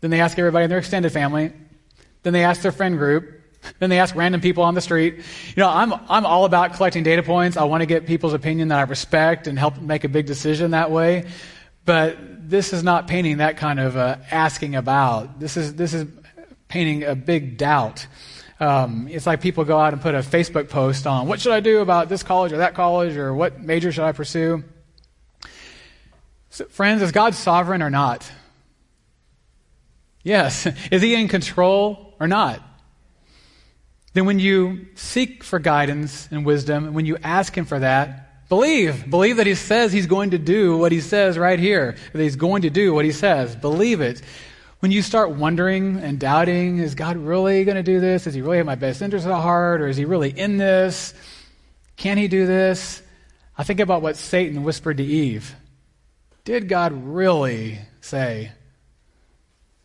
then 0.01 0.12
they 0.12 0.21
ask 0.21 0.38
everybody 0.38 0.65
in 0.65 0.69
their 0.69 0.79
extended 0.79 1.12
family, 1.12 1.51
then 2.23 2.34
they 2.34 2.43
ask 2.43 2.62
their 2.62 2.71
friend 2.71 2.97
group. 2.97 3.31
Then 3.79 3.89
they 3.89 3.97
ask 3.97 4.15
random 4.15 4.41
people 4.41 4.63
on 4.63 4.75
the 4.75 4.81
street. 4.81 5.15
You 5.15 5.23
know, 5.58 5.69
I'm, 5.69 5.91
I'm 6.08 6.23
all 6.23 6.45
about 6.45 6.73
collecting 6.73 7.01
data 7.01 7.23
points. 7.23 7.58
I 7.58 7.63
want 7.63 7.81
to 7.81 7.88
get 7.88 8.05
people's 8.05 8.34
opinion 8.34 8.67
that 8.67 8.77
I 8.77 8.84
respect 8.84 9.47
and 9.47 9.58
help 9.58 9.81
make 9.81 10.03
a 10.03 10.08
big 10.08 10.27
decision 10.27 10.71
that 10.71 10.91
way. 10.91 11.25
But 11.84 12.17
this 12.49 12.73
is 12.73 12.84
not 12.84 13.08
painting 13.08 13.38
that 13.38 13.58
kind 13.58 13.79
of 13.79 13.97
uh, 13.97 14.17
asking 14.29 14.75
about. 14.75 15.39
This 15.39 15.58
is, 15.58 15.75
this 15.75 15.95
is 15.95 16.08
painting 16.67 17.03
a 17.03 17.15
big 17.15 17.58
doubt. 17.58 18.05
Um, 18.60 19.08
it's 19.10 19.26
like 19.26 19.41
people 19.41 19.65
go 19.65 19.78
out 19.78 19.94
and 19.94 20.02
put 20.02 20.15
a 20.15 20.20
Facebook 20.20 20.70
post 20.70 21.06
on 21.06 21.28
what 21.28 21.41
should 21.41 21.52
I 21.52 21.60
do 21.60 21.80
about 21.80 22.08
this 22.08 22.24
college 22.24 22.54
or 22.54 22.58
that 22.58 22.74
college 22.74 23.18
or 23.18 23.34
what 23.34 23.60
major 23.60 23.91
should 23.91 24.06
I 24.06 24.13
pursue? 24.13 24.63
So, 26.52 26.65
friends, 26.65 27.02
is 27.02 27.12
God 27.12 27.36
sovereign 27.36 27.82
or 27.82 27.89
not? 27.89 28.32
Yes. 30.24 30.65
Is 30.91 31.02
he 31.02 31.13
in 31.13 31.28
control 31.28 32.13
or 32.20 32.28
not? 32.28 32.62
Then 34.13 34.26
when 34.26 34.39
you 34.39 34.88
seek 34.96 35.44
for 35.44 35.60
guidance 35.60 36.30
and 36.32 36.46
wisdom, 36.46 36.86
and 36.86 36.96
when 36.96 37.06
you 37.06 37.18
ask 37.22 37.56
him 37.56 37.65
for 37.65 37.80
that, 37.80 38.48
believe. 38.48 39.10
Believe 39.10 39.38
that 39.38 39.46
he 39.48 39.56
says 39.56 39.91
he's 39.91 40.08
going 40.08 40.32
to 40.32 40.38
do 40.38 40.78
what 40.78 40.94
he 40.94 41.02
says 41.02 41.38
right 41.38 41.60
here. 41.60 41.98
That 42.13 42.22
he's 42.22 42.38
going 42.38 42.62
to 42.62 42.70
do 42.70 42.94
what 42.94 43.04
he 43.04 43.12
says. 43.12 43.56
Believe 43.58 44.00
it. 44.00 44.22
When 44.86 44.91
you 44.91 45.02
start 45.02 45.32
wondering 45.32 45.98
and 45.98 46.19
doubting, 46.19 46.78
is 46.78 46.93
God 46.93 47.17
really 47.17 47.63
going 47.63 47.76
to 47.76 47.82
do 47.82 48.00
this? 48.00 48.26
Does 48.26 48.36
he 48.36 48.43
really 48.43 48.58
have 48.58 48.67
my 48.67 48.76
best 48.76 49.02
interest 49.02 49.26
at 49.26 49.34
heart? 49.34 49.82
Or 49.82 49.88
is 49.88 49.98
he 49.98 50.06
really 50.06 50.30
in 50.30 50.58
this? 50.58 51.15
Can 51.98 52.19
he 52.19 52.28
do 52.28 52.45
this? 52.45 53.02
I 53.58 53.63
think 53.63 53.80
about 53.80 54.04
what 54.04 54.15
Satan 54.15 54.62
whispered 54.62 54.98
to 54.98 55.04
Eve. 55.04 55.56
Did 56.43 56.69
God 56.69 56.93
really 56.93 57.80
say, 58.00 58.52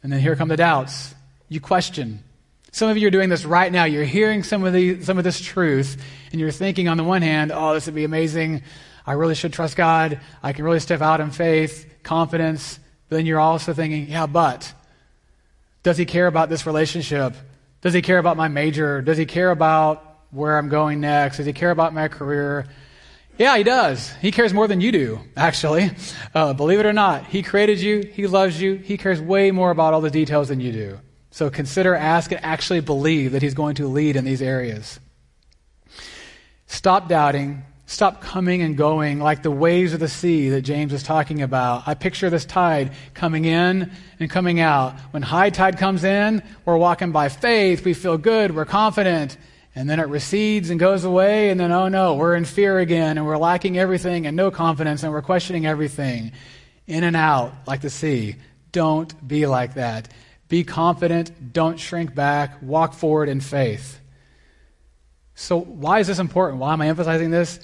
and 0.03 0.13
then 0.13 0.21
here 0.21 0.37
come 0.37 0.49
the 0.49 0.59
doubts. 0.59 1.15
You 1.49 1.63
question. 1.63 2.23
Some 2.71 2.91
of 2.91 2.99
you 2.99 3.09
are 3.09 3.11
doing 3.11 3.31
this 3.31 3.47
right 3.47 3.73
now. 3.73 3.85
You're 3.85 4.05
hearing 4.05 4.43
some 4.43 4.65
of, 4.65 4.75
the, 4.75 5.01
some 5.01 5.17
of 5.17 5.25
this 5.25 5.41
truth, 5.41 5.97
and 6.31 6.39
you're 6.39 6.51
thinking, 6.51 6.89
on 6.89 6.99
the 6.99 7.05
one 7.05 7.23
hand, 7.23 7.53
oh, 7.55 7.73
this 7.73 7.87
would 7.87 7.95
be 7.95 8.05
amazing. 8.05 8.65
I 9.07 9.15
really 9.15 9.35
should 9.35 9.55
trust 9.55 9.79
God. 9.79 10.21
I 10.43 10.53
can 10.53 10.67
really 10.67 10.79
step 10.79 11.01
out 11.01 11.23
in 11.23 11.31
faith, 11.31 11.91
confidence. 12.03 12.79
But 13.09 13.17
then 13.17 13.25
you're 13.25 13.41
also 13.41 13.73
thinking, 13.73 14.07
yeah, 14.07 14.27
but 14.27 14.75
does 15.83 15.97
he 15.97 16.05
care 16.05 16.27
about 16.27 16.49
this 16.49 16.66
relationship? 16.66 17.35
Does 17.81 17.95
he 17.95 18.03
care 18.03 18.19
about 18.19 18.37
my 18.37 18.49
major? 18.49 19.01
Does 19.01 19.16
he 19.16 19.27
care 19.27 19.51
about 19.51 20.05
where 20.31 20.59
I'm 20.59 20.69
going 20.69 21.01
next? 21.01 21.38
Does 21.38 21.47
he 21.47 21.53
care 21.53 21.71
about 21.71 21.95
my 21.95 22.09
career? 22.09 22.66
Yeah, 23.38 23.57
he 23.57 23.62
does. 23.62 24.12
He 24.21 24.33
cares 24.33 24.53
more 24.53 24.69
than 24.69 24.83
you 24.83 24.93
do, 24.93 25.21
actually. 25.37 25.90
Uh, 26.35 26.53
believe 26.53 26.79
it 26.79 26.87
or 26.87 26.93
not, 26.93 27.27
he 27.27 27.43
created 27.43 27.81
you, 27.81 28.03
he 28.12 28.27
loves 28.27 28.61
you, 28.61 28.75
he 28.75 28.99
cares 28.99 29.21
way 29.21 29.51
more 29.51 29.71
about 29.71 29.95
all 29.95 30.01
the 30.01 30.11
details 30.11 30.49
than 30.49 30.61
you 30.61 30.73
do. 30.73 31.01
So 31.31 31.49
consider, 31.49 31.95
ask, 31.95 32.33
and 32.33 32.45
actually 32.45 32.81
believe 32.81 33.33
that 33.33 33.40
he's 33.40 33.55
going 33.55 33.77
to 33.77 33.88
lead 33.88 34.16
in 34.16 34.25
these 34.25 34.43
areas. 34.43 35.01
Stop 36.66 37.09
doubting. 37.09 37.64
Stop 37.90 38.20
coming 38.20 38.62
and 38.62 38.76
going 38.76 39.18
like 39.18 39.42
the 39.42 39.50
waves 39.50 39.92
of 39.92 39.98
the 39.98 40.07
sea 40.07 40.50
that 40.50 40.62
James 40.62 40.92
is 40.92 41.03
talking 41.03 41.42
about. 41.42 41.88
I 41.88 41.94
picture 41.94 42.31
this 42.31 42.44
tide 42.44 42.92
coming 43.14 43.46
in 43.46 43.90
and 44.20 44.31
coming 44.31 44.61
out. 44.61 44.94
When 45.11 45.22
high 45.22 45.50
tide 45.50 45.76
comes 45.76 46.05
in, 46.05 46.40
we're 46.64 46.76
walking 46.76 47.11
by 47.11 47.29
faith. 47.29 47.85
We 47.85 47.94
feel 47.94 48.16
good. 48.16 48.55
We're 48.55 48.64
confident. 48.64 49.37
And 49.74 49.90
then 49.90 49.98
it 49.98 50.07
recedes 50.07 50.70
and 50.70 50.79
goes 50.79 51.03
away, 51.03 51.50
and 51.50 51.59
then, 51.59 51.72
oh 51.72 51.88
no, 51.88 52.14
we're 52.14 52.37
in 52.37 52.44
fear 52.44 52.79
again, 52.79 53.18
and 53.18 53.26
we're 53.26 53.37
lacking 53.37 53.76
everything 53.76 54.24
and 54.24 54.37
no 54.37 54.53
confidence, 54.53 55.03
and 55.03 55.12
we're 55.12 55.20
questioning 55.20 55.66
everything. 55.66 56.31
In 56.87 57.03
and 57.03 57.16
out, 57.16 57.53
like 57.66 57.81
the 57.81 57.90
sea. 57.90 58.37
Don't 58.70 59.12
be 59.26 59.46
like 59.46 59.74
that. 59.74 60.09
Be 60.46 60.62
confident. 60.62 61.53
Don't 61.53 61.79
shrink 61.81 62.14
back. 62.14 62.62
Walk 62.62 62.94
forward 62.94 63.29
in 63.29 63.40
faith. 63.40 63.98
So, 65.35 65.59
why 65.59 65.98
is 65.98 66.07
this 66.07 66.20
important? 66.20 66.61
Why 66.61 66.72
am 66.72 66.81
I 66.83 66.87
emphasizing 66.87 67.33
this? 67.33 67.59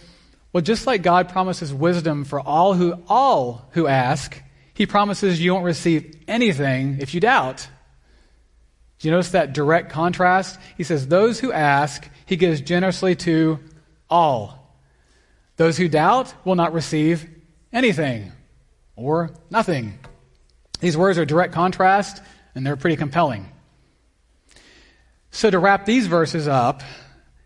Well, 0.57 0.62
just 0.62 0.87
like 0.87 1.03
God 1.03 1.29
promises 1.29 1.71
wisdom 1.71 2.25
for 2.25 2.40
all 2.40 2.73
who, 2.73 2.95
all 3.09 3.69
who 3.73 3.87
ask, 3.87 4.42
He 4.73 4.87
promises 4.87 5.38
you 5.38 5.53
won't 5.53 5.66
receive 5.66 6.16
anything 6.27 6.97
if 7.03 7.12
you 7.12 7.21
doubt. 7.21 7.69
Do 8.99 9.07
you 9.07 9.12
notice 9.12 9.33
that 9.33 9.53
direct 9.53 9.92
contrast? 9.92 10.59
He 10.79 10.83
says, 10.83 11.09
Those 11.09 11.38
who 11.38 11.53
ask, 11.53 12.09
he 12.25 12.37
gives 12.37 12.62
generously 12.62 13.14
to 13.16 13.59
all. 14.09 14.75
Those 15.59 15.77
who 15.77 15.90
doubt 15.90 16.33
will 16.47 16.55
not 16.55 16.73
receive 16.73 17.29
anything 17.71 18.33
or 18.95 19.33
nothing. 19.51 19.99
These 20.81 20.97
words 20.97 21.19
are 21.19 21.27
direct 21.27 21.53
contrast, 21.53 22.23
and 22.55 22.66
they're 22.66 22.77
pretty 22.77 22.97
compelling. 22.97 23.53
So, 25.33 25.51
to 25.51 25.59
wrap 25.59 25.85
these 25.85 26.07
verses 26.07 26.49
up, 26.49 26.83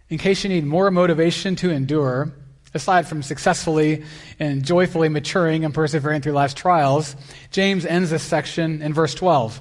in 0.09 0.19
case 0.19 0.45
you 0.45 0.49
need 0.49 0.65
more 0.65 0.93
motivation 0.93 1.57
to 1.57 1.71
endure, 1.71 2.37
aside 2.75 3.07
from 3.07 3.23
successfully 3.23 4.05
and 4.39 4.65
joyfully 4.65 5.09
maturing 5.09 5.65
and 5.65 5.75
persevering 5.75 6.23
through 6.23 6.33
life's 6.33 6.55
trials, 6.55 7.17
James 7.51 7.85
ends 7.85 8.11
this 8.11 8.23
section 8.23 8.83
in 8.83 8.95
verse 8.95 9.15
12. 9.15 9.61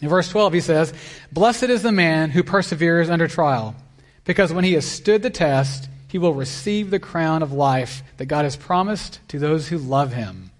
In 0.00 0.08
verse 0.08 0.28
12, 0.28 0.52
he 0.52 0.60
says, 0.60 0.94
Blessed 1.32 1.64
is 1.64 1.82
the 1.82 1.92
man 1.92 2.30
who 2.30 2.42
perseveres 2.42 3.10
under 3.10 3.26
trial, 3.26 3.74
because 4.24 4.52
when 4.52 4.64
he 4.64 4.74
has 4.74 4.86
stood 4.86 5.22
the 5.22 5.30
test, 5.30 5.88
he 6.06 6.18
will 6.18 6.34
receive 6.34 6.90
the 6.90 7.00
crown 7.00 7.42
of 7.42 7.52
life 7.52 8.02
that 8.16 8.26
God 8.26 8.44
has 8.44 8.56
promised 8.56 9.20
to 9.28 9.38
those 9.38 9.68
who 9.68 9.78
love 9.78 10.12
him. 10.12 10.50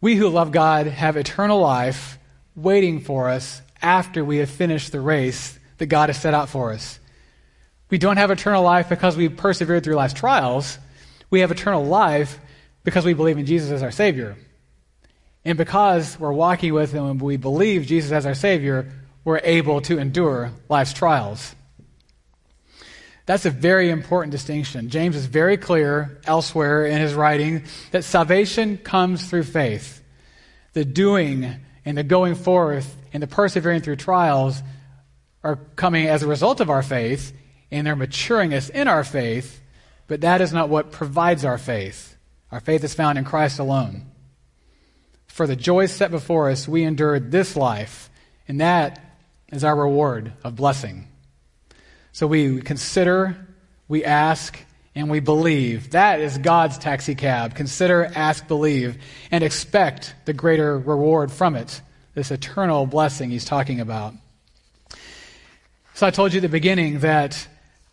We 0.00 0.16
who 0.16 0.28
love 0.28 0.52
God 0.52 0.86
have 0.86 1.16
eternal 1.16 1.60
life 1.60 2.18
waiting 2.54 3.00
for 3.00 3.28
us 3.28 3.62
after 3.80 4.24
we 4.24 4.38
have 4.38 4.50
finished 4.50 4.92
the 4.92 5.00
race 5.00 5.58
that 5.78 5.86
God 5.86 6.08
has 6.08 6.20
set 6.20 6.34
out 6.34 6.48
for 6.48 6.72
us. 6.72 7.00
We 7.90 7.98
don't 7.98 8.16
have 8.16 8.30
eternal 8.30 8.62
life 8.62 8.88
because 8.88 9.16
we 9.16 9.28
persevered 9.28 9.84
through 9.84 9.94
life's 9.94 10.14
trials. 10.14 10.78
We 11.30 11.40
have 11.40 11.50
eternal 11.50 11.84
life 11.84 12.38
because 12.84 13.04
we 13.04 13.14
believe 13.14 13.38
in 13.38 13.46
Jesus 13.46 13.70
as 13.70 13.82
our 13.82 13.90
Savior. 13.90 14.36
And 15.44 15.56
because 15.56 16.18
we're 16.18 16.32
walking 16.32 16.74
with 16.74 16.92
Him 16.92 17.04
and 17.06 17.20
we 17.20 17.36
believe 17.36 17.86
Jesus 17.86 18.12
as 18.12 18.26
our 18.26 18.34
Savior, 18.34 18.92
we're 19.24 19.40
able 19.42 19.80
to 19.82 19.98
endure 19.98 20.52
life's 20.68 20.92
trials. 20.92 21.54
That's 23.28 23.44
a 23.44 23.50
very 23.50 23.90
important 23.90 24.30
distinction. 24.30 24.88
James 24.88 25.14
is 25.14 25.26
very 25.26 25.58
clear 25.58 26.18
elsewhere 26.24 26.86
in 26.86 26.98
his 26.98 27.12
writing 27.12 27.64
that 27.90 28.04
salvation 28.04 28.78
comes 28.78 29.28
through 29.28 29.42
faith. 29.42 30.02
The 30.72 30.86
doing 30.86 31.56
and 31.84 31.98
the 31.98 32.04
going 32.04 32.36
forth 32.36 32.96
and 33.12 33.22
the 33.22 33.26
persevering 33.26 33.82
through 33.82 33.96
trials 33.96 34.62
are 35.44 35.56
coming 35.76 36.06
as 36.06 36.22
a 36.22 36.26
result 36.26 36.60
of 36.60 36.70
our 36.70 36.82
faith, 36.82 37.34
and 37.70 37.86
they're 37.86 37.96
maturing 37.96 38.54
us 38.54 38.68
in 38.68 38.88
our 38.88 39.04
faith, 39.04 39.60
but 40.06 40.22
that 40.22 40.40
is 40.40 40.52
not 40.52 40.68
what 40.68 40.92
provides 40.92 41.44
our 41.44 41.58
faith. 41.58 42.16
Our 42.50 42.60
faith 42.60 42.82
is 42.84 42.94
found 42.94 43.18
in 43.18 43.24
Christ 43.24 43.58
alone. 43.58 44.06
For 45.26 45.46
the 45.46 45.56
joy 45.56 45.86
set 45.86 46.10
before 46.10 46.50
us, 46.50 46.66
we 46.66 46.82
endured 46.82 47.30
this 47.30 47.56
life, 47.56 48.10
and 48.48 48.60
that 48.60 48.98
is 49.52 49.64
our 49.64 49.76
reward 49.76 50.32
of 50.42 50.56
blessing. 50.56 51.08
So 52.12 52.26
we 52.26 52.60
consider, 52.60 53.36
we 53.86 54.04
ask, 54.04 54.58
and 54.94 55.08
we 55.08 55.20
believe. 55.20 55.90
That 55.90 56.20
is 56.20 56.38
God's 56.38 56.76
taxi 56.78 57.14
cab. 57.14 57.54
Consider, 57.54 58.10
ask, 58.14 58.48
believe, 58.48 58.98
and 59.30 59.44
expect 59.44 60.14
the 60.24 60.32
greater 60.32 60.76
reward 60.76 61.30
from 61.30 61.54
it. 61.54 61.80
This 62.14 62.32
eternal 62.32 62.84
blessing 62.86 63.30
he's 63.30 63.44
talking 63.44 63.78
about. 63.78 64.14
So 65.94 66.06
I 66.06 66.10
told 66.10 66.32
you 66.32 66.38
at 66.38 66.42
the 66.42 66.48
beginning 66.48 67.00
that 67.00 67.46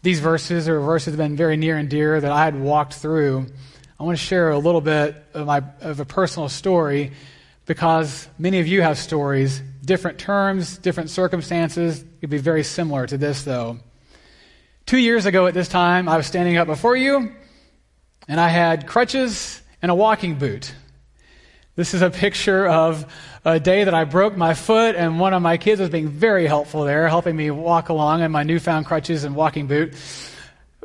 these 0.06 0.20
verses 0.20 0.70
are 0.70 0.80
verses 0.80 1.06
that 1.08 1.20
have 1.20 1.30
been 1.32 1.36
very 1.36 1.58
near 1.58 1.78
and 1.78 1.90
dear 1.90 2.22
that 2.22 2.32
I 2.32 2.46
had 2.46 2.60
walked 2.60 2.94
through. 2.94 3.48
I 4.00 4.04
want 4.04 4.16
to 4.16 4.24
share 4.24 4.52
a 4.52 4.60
little 4.60 4.80
bit 4.80 5.16
of, 5.34 5.48
my, 5.48 5.64
of 5.82 6.00
a 6.00 6.06
personal 6.06 6.48
story 6.48 7.12
because 7.66 8.28
many 8.38 8.60
of 8.60 8.68
you 8.68 8.84
have 8.84 9.00
stories, 9.00 9.64
different 9.84 10.20
terms, 10.20 10.78
different 10.78 11.10
circumstances. 11.10 12.02
It 12.02 12.22
could 12.22 12.30
be 12.30 12.38
very 12.38 12.62
similar 12.62 13.08
to 13.08 13.18
this, 13.18 13.42
though. 13.42 13.80
Two 14.86 15.00
years 15.00 15.26
ago 15.26 15.48
at 15.48 15.56
this 15.56 15.68
time, 15.68 16.08
I 16.08 16.18
was 16.18 16.28
standing 16.28 16.56
up 16.58 16.68
before 16.68 16.96
you, 16.96 17.32
and 18.28 18.40
I 18.40 18.50
had 18.50 18.86
crutches 18.86 19.60
and 19.82 19.90
a 19.90 19.96
walking 19.96 20.36
boot. 20.36 20.72
This 21.76 21.96
is 21.96 22.04
a 22.04 22.12
picture 22.12 22.68
of 22.68 23.12
a 23.46 23.60
day 23.60 23.84
that 23.84 23.94
I 23.94 24.06
broke 24.06 24.36
my 24.36 24.56
foot, 24.56 24.96
and 24.96 25.20
one 25.20 25.36
of 25.36 25.42
my 25.42 25.58
kids 25.58 25.80
was 25.80 25.92
being 25.92 26.10
very 26.10 26.48
helpful 26.48 26.84
there, 26.84 27.08
helping 27.08 27.36
me 27.36 27.52
walk 27.52 27.90
along 27.90 28.22
in 28.22 28.32
my 28.32 28.42
newfound 28.42 28.88
crutches 28.88 29.24
and 29.24 29.36
walking 29.36 29.68
boot. 29.68 29.94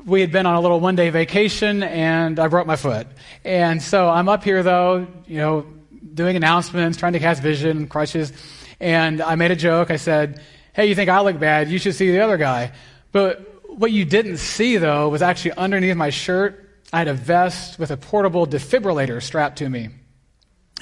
We 0.05 0.21
had 0.21 0.31
been 0.31 0.45
on 0.45 0.55
a 0.55 0.61
little 0.61 0.79
one 0.79 0.95
day 0.95 1.09
vacation, 1.09 1.83
and 1.83 2.39
I 2.39 2.49
broke 2.49 2.67
my 2.67 2.77
foot. 2.77 3.07
And 3.47 3.83
so 3.83 4.11
I'm 4.11 4.29
up 4.29 4.45
here, 4.45 4.63
though, 4.63 5.07
you 5.27 5.39
know, 5.39 5.67
doing 6.13 6.37
announcements, 6.37 6.99
trying 6.99 7.15
to 7.15 7.19
cast 7.19 7.43
vision, 7.43 7.87
crutches. 7.87 8.31
And 8.79 9.23
I 9.23 9.37
made 9.37 9.51
a 9.51 9.57
joke. 9.57 9.91
I 9.91 9.97
said, 9.97 10.43
Hey, 10.75 10.87
you 10.87 10.95
think 10.95 11.09
I 11.09 11.21
look 11.23 11.39
bad? 11.39 11.71
You 11.71 11.79
should 11.79 11.95
see 11.95 12.11
the 12.11 12.21
other 12.21 12.37
guy. 12.37 12.73
But 13.11 13.65
what 13.69 13.91
you 13.91 14.05
didn't 14.05 14.37
see, 14.37 14.77
though, 14.77 15.09
was 15.09 15.23
actually 15.23 15.53
underneath 15.53 15.97
my 15.97 16.11
shirt, 16.11 16.69
I 16.93 16.99
had 16.99 17.09
a 17.09 17.15
vest 17.15 17.79
with 17.79 17.91
a 17.91 17.97
portable 17.97 18.47
defibrillator 18.47 19.23
strapped 19.23 19.59
to 19.59 19.69
me. 19.69 19.89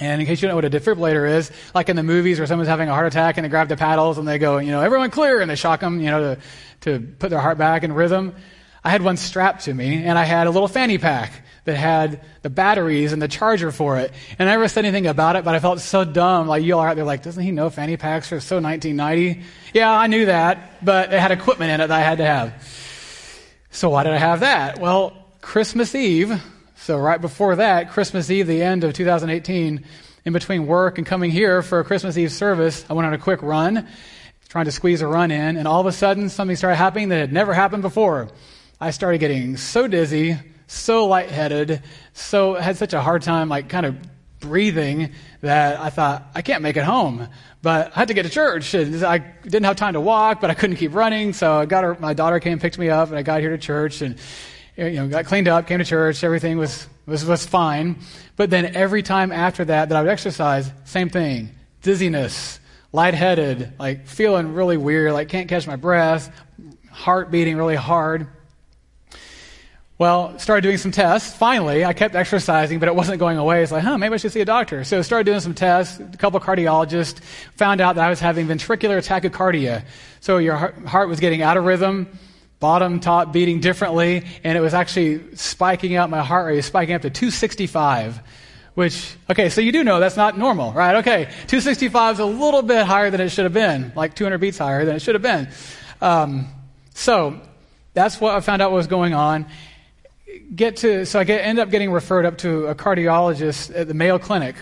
And 0.01 0.21
in 0.21 0.27
case 0.27 0.41
you 0.41 0.49
don't 0.49 0.53
know 0.53 0.63
what 0.63 0.65
a 0.65 0.79
defibrillator 0.79 1.29
is, 1.29 1.51
like 1.75 1.89
in 1.89 1.97
the 1.97 2.03
movies 2.03 2.39
where 2.39 2.47
someone's 2.47 2.69
having 2.69 2.89
a 2.89 2.95
heart 2.95 3.07
attack 3.07 3.37
and 3.37 3.45
they 3.45 3.49
grab 3.49 3.69
the 3.69 3.77
paddles 3.77 4.19
and 4.19 4.29
they 4.29 4.39
go, 4.39 4.59
you 4.59 4.71
know, 4.71 4.81
everyone 4.81 5.11
clear, 5.11 5.41
and 5.41 5.51
they 5.51 5.57
shock 5.57 5.81
them, 5.81 6.01
you 6.01 6.11
know, 6.11 6.35
to, 6.35 6.41
to 6.83 7.01
put 7.19 7.31
their 7.31 7.41
heart 7.41 7.59
back 7.59 7.83
in 7.83 7.93
rhythm. 7.93 8.35
I 8.85 8.91
had 8.91 9.03
one 9.03 9.17
strapped 9.17 9.65
to 9.65 9.75
me, 9.75 10.05
and 10.05 10.17
I 10.17 10.25
had 10.25 10.47
a 10.47 10.51
little 10.51 10.69
fanny 10.69 10.99
pack 10.99 11.43
that 11.65 11.77
had 11.77 12.25
the 12.43 12.49
batteries 12.49 13.13
and 13.13 13.21
the 13.21 13.29
charger 13.29 13.71
for 13.71 13.99
it. 13.99 14.13
And 14.39 14.49
I 14.49 14.53
never 14.53 14.69
said 14.69 14.85
anything 14.85 15.07
about 15.07 15.37
it, 15.37 15.45
but 15.45 15.55
I 15.55 15.59
felt 15.59 15.81
so 15.81 16.05
dumb. 16.05 16.47
Like 16.49 16.63
you 16.63 16.75
all 16.75 16.81
are 16.81 16.89
out 16.89 16.97
there 16.97 17.05
like, 17.05 17.23
doesn't 17.23 17.43
he 17.43 17.51
know 17.51 17.69
fanny 17.69 17.97
packs 17.97 18.33
are 18.33 18.41
so 18.41 18.61
1990? 18.61 19.45
Yeah, 19.75 19.91
I 19.91 20.07
knew 20.07 20.27
that, 20.27 20.83
but 20.83 21.13
it 21.13 21.21
had 21.21 21.33
equipment 21.33 21.73
in 21.73 21.81
it 21.81 21.89
that 21.89 21.99
I 21.99 22.03
had 22.03 22.19
to 22.19 22.25
have. 22.25 23.67
So 23.71 23.91
why 23.91 24.05
did 24.05 24.15
I 24.15 24.19
have 24.19 24.41
that? 24.41 24.79
Well, 24.79 25.13
Christmas 25.43 25.95
Eve, 25.95 26.41
so 26.81 26.97
right 26.97 27.21
before 27.21 27.57
that, 27.57 27.91
Christmas 27.91 28.31
Eve, 28.31 28.47
the 28.47 28.63
end 28.63 28.85
of 28.85 28.95
2018, 28.95 29.85
in 30.25 30.33
between 30.33 30.67
work 30.67 30.97
and 30.97 31.07
coming 31.07 31.31
here 31.31 31.61
for 31.61 31.81
a 31.81 31.85
Christmas 31.85 32.17
Eve 32.17 32.33
service, 32.33 32.85
I 32.89 32.93
went 32.93 33.07
on 33.07 33.15
a 33.15 33.19
quick 33.19 33.43
run, 33.43 33.89
trying 34.49 34.65
to 34.67 34.73
squeeze 34.73 35.03
a 35.03 35.07
run 35.07 35.31
in, 35.31 35.57
and 35.57 35.67
all 35.67 35.81
of 35.81 35.87
a 35.87 35.93
sudden 35.93 36.29
something 36.29 36.57
started 36.57 36.77
happening 36.77 37.09
that 37.09 37.17
had 37.17 37.33
never 37.33 37.53
happened 37.53 37.83
before. 37.83 38.29
I 38.81 38.93
started 38.93 39.19
getting 39.19 39.57
so 39.57 39.89
dizzy, 39.89 40.39
so 40.67 41.07
lightheaded, 41.07 41.83
so 42.13 42.55
had 42.55 42.77
such 42.77 42.93
a 42.93 43.01
hard 43.01 43.23
time 43.23 43.49
like 43.49 43.69
kind 43.69 43.85
of 43.85 43.97
breathing 44.41 45.13
that 45.41 45.81
I 45.81 45.91
thought, 45.91 46.31
I 46.35 46.43
can't 46.43 46.63
make 46.63 46.77
it 46.77 46.85
home. 46.85 47.29
But 47.61 47.93
I 47.97 47.99
had 48.01 48.09
to 48.09 48.15
get 48.15 48.23
to 48.23 48.29
church. 48.29 48.73
And 48.75 49.03
I 49.03 49.19
didn't 49.19 49.65
have 49.65 49.75
time 49.75 49.95
to 49.95 50.01
walk, 50.01 50.41
but 50.41 50.49
I 50.49 50.55
couldn't 50.55 50.77
keep 50.77 50.95
running. 50.95 51.33
So 51.33 51.59
I 51.59 51.67
got 51.67 51.83
her, 51.83 51.97
my 51.99 52.15
daughter 52.15 52.39
came 52.39 52.61
picked 52.61 52.79
me 52.79 52.89
up, 52.89 53.09
and 53.09 53.19
I 53.19 53.23
got 53.23 53.41
here 53.41 53.51
to 53.51 53.59
church 53.59 54.01
and 54.01 54.17
you 54.87 54.93
know, 54.93 55.09
got 55.09 55.25
cleaned 55.25 55.49
up, 55.49 55.67
came 55.67 55.79
to 55.79 55.85
church. 55.85 56.23
Everything 56.23 56.57
was, 56.57 56.87
was, 57.07 57.25
was 57.25 57.45
fine. 57.45 57.97
But 58.37 58.51
then 58.51 58.77
every 58.77 59.03
time 59.03 59.33
after 59.33 59.65
that 59.65 59.89
that 59.89 59.97
I 59.97 60.03
would 60.03 60.11
exercise, 60.11 60.71
same 60.85 61.09
thing. 61.09 61.51
Dizziness, 61.83 62.61
lightheaded, 62.93 63.73
like 63.79 64.07
feeling 64.07 64.55
really 64.55 64.77
weird, 64.77 65.13
like 65.13 65.29
can't 65.29 65.49
catch 65.49 65.67
my 65.67 65.77
breath, 65.77 66.33
heart 66.91 67.31
beating 67.31 67.57
really 67.57 67.77
hard. 67.77 68.29
Well, 69.99 70.39
started 70.39 70.63
doing 70.63 70.79
some 70.79 70.93
tests. 70.93 71.37
Finally, 71.37 71.85
I 71.85 71.93
kept 71.93 72.15
exercising, 72.15 72.79
but 72.79 72.89
it 72.89 72.95
wasn't 72.95 73.19
going 73.19 73.37
away. 73.37 73.65
It's 73.65 73.73
like, 73.73 73.83
huh, 73.83 73.99
maybe 73.99 74.15
I 74.15 74.17
should 74.19 74.31
see 74.31 74.41
a 74.41 74.45
doctor. 74.45 74.85
So 74.85 75.03
started 75.03 75.25
doing 75.25 75.41
some 75.41 75.55
tests. 75.55 75.99
A 75.99 76.17
couple 76.17 76.39
cardiologists 76.39 77.19
found 77.57 77.81
out 77.81 77.97
that 77.97 78.05
I 78.05 78.09
was 78.09 78.21
having 78.21 78.47
ventricular 78.47 79.05
tachycardia. 79.05 79.85
So 80.21 80.39
your 80.39 80.55
heart 80.55 81.09
was 81.09 81.19
getting 81.19 81.43
out 81.43 81.57
of 81.57 81.65
rhythm, 81.65 82.17
bottom, 82.61 83.01
top 83.01 83.33
beating 83.33 83.61
differently, 83.61 84.25
and 84.45 84.59
it 84.59 84.61
was 84.61 84.75
actually 84.75 85.37
spiking 85.37 85.97
up, 85.97 86.11
my 86.11 86.23
heart 86.23 86.47
rate 86.47 86.63
spiking 86.63 86.95
up 86.95 87.03
to 87.03 87.11
265. 87.11 88.21
Which, 88.75 89.17
okay, 89.29 89.49
so 89.49 89.61
you 89.61 89.73
do 89.73 89.83
know 89.83 89.99
that's 89.99 90.17
not 90.17 90.39
normal, 90.39 90.73
right? 90.73 90.97
Okay, 90.97 91.25
265 91.25 92.15
is 92.15 92.21
a 92.21 92.25
little 92.25 92.63
bit 92.63 92.87
higher 92.87 93.11
than 93.11 93.21
it 93.21 93.31
should 93.31 93.45
have 93.45 93.53
been, 93.53 93.93
like 93.97 94.15
200 94.15 94.39
beats 94.39 94.59
higher 94.59 94.85
than 94.85 94.95
it 94.95 95.03
should 95.03 95.17
have 95.17 95.23
been. 95.23 95.49
Um, 96.01 96.47
so 96.95 97.41
that's 97.95 98.21
what 98.21 98.37
I 98.37 98.41
found 98.41 98.63
out 98.63 98.71
what 98.71 98.77
was 98.77 98.87
going 98.87 99.15
on 99.15 99.47
get 100.55 100.77
to, 100.79 101.05
so 101.07 101.21
I 101.21 101.25
get, 101.25 101.45
end 101.45 101.59
up 101.59 101.71
getting 101.71 101.91
referred 101.91 102.27
up 102.27 102.39
to 102.39 102.67
a 102.67 102.75
cardiologist 102.75 103.75
at 103.75 103.89
the 103.89 103.95
Mayo 103.95 104.19
Clinic. 104.19 104.57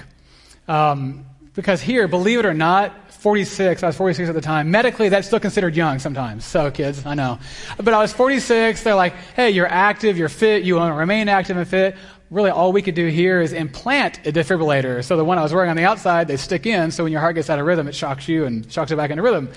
Um, 0.69 1.27
because 1.55 1.81
here, 1.81 2.09
believe 2.09 2.41
it 2.41 2.47
or 2.47 2.55
not, 2.55 2.95
46, 3.19 3.83
I 3.83 3.87
was 3.87 3.97
46 3.97 4.29
at 4.29 4.35
the 4.35 4.41
time. 4.41 4.71
Medically, 4.71 5.09
that's 5.09 5.27
still 5.27 5.41
considered 5.41 5.75
young 5.75 5.99
sometimes. 5.99 6.45
So, 6.45 6.71
kids, 6.71 7.05
I 7.05 7.15
know. 7.15 7.39
But 7.77 7.95
I 7.95 7.99
was 7.99 8.13
46. 8.13 8.83
They're 8.83 8.95
like, 8.95 9.15
hey, 9.35 9.51
you're 9.51 9.67
active, 9.67 10.17
you're 10.17 10.29
fit, 10.29 10.63
you 10.65 10.77
want 10.77 10.93
to 10.93 10.99
remain 10.99 11.29
active 11.29 11.57
and 11.57 11.67
fit. 11.67 11.97
Really, 12.31 12.51
all 12.51 12.73
we 12.73 12.83
could 12.83 12.95
do 12.95 13.07
here 13.07 13.41
is 13.41 13.53
implant 13.53 14.27
a 14.27 14.33
defibrillator. 14.33 15.03
So, 15.05 15.17
the 15.17 15.25
one 15.25 15.39
I 15.39 15.43
was 15.43 15.53
wearing 15.53 15.71
on 15.71 15.77
the 15.77 15.85
outside, 15.85 16.29
they 16.29 16.37
stick 16.37 16.67
in, 16.67 16.91
so 16.91 17.05
when 17.05 17.13
your 17.13 17.21
heart 17.21 17.35
gets 17.35 17.51
out 17.51 17.59
of 17.59 17.67
rhythm, 17.67 17.89
it 17.89 17.95
shocks 17.95 18.29
you 18.29 18.45
and 18.45 18.71
shocks 18.71 18.91
it 18.91 18.97
back 18.97 19.11
into 19.11 19.23
rhythm. 19.23 19.51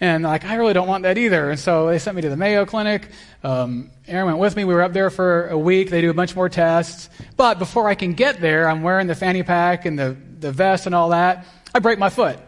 And 0.00 0.24
like, 0.24 0.44
I 0.44 0.56
really 0.56 0.74
don't 0.74 0.88
want 0.88 1.04
that 1.04 1.16
either. 1.16 1.50
And 1.50 1.58
so 1.58 1.86
they 1.86 1.98
sent 1.98 2.16
me 2.16 2.22
to 2.22 2.28
the 2.28 2.36
Mayo 2.36 2.66
Clinic. 2.66 3.08
Um, 3.42 3.90
Aaron 4.06 4.26
went 4.26 4.38
with 4.38 4.56
me. 4.56 4.64
We 4.64 4.74
were 4.74 4.82
up 4.82 4.92
there 4.92 5.08
for 5.08 5.48
a 5.48 5.58
week. 5.58 5.88
They 5.90 6.02
do 6.02 6.10
a 6.10 6.14
bunch 6.14 6.36
more 6.36 6.48
tests. 6.48 7.08
But 7.36 7.58
before 7.58 7.88
I 7.88 7.94
can 7.94 8.12
get 8.12 8.40
there, 8.40 8.68
I'm 8.68 8.82
wearing 8.82 9.06
the 9.06 9.14
fanny 9.14 9.42
pack 9.42 9.86
and 9.86 9.98
the, 9.98 10.16
the 10.38 10.52
vest 10.52 10.86
and 10.86 10.94
all 10.94 11.10
that. 11.10 11.46
I 11.74 11.78
break 11.78 11.98
my 11.98 12.10
foot. 12.10 12.38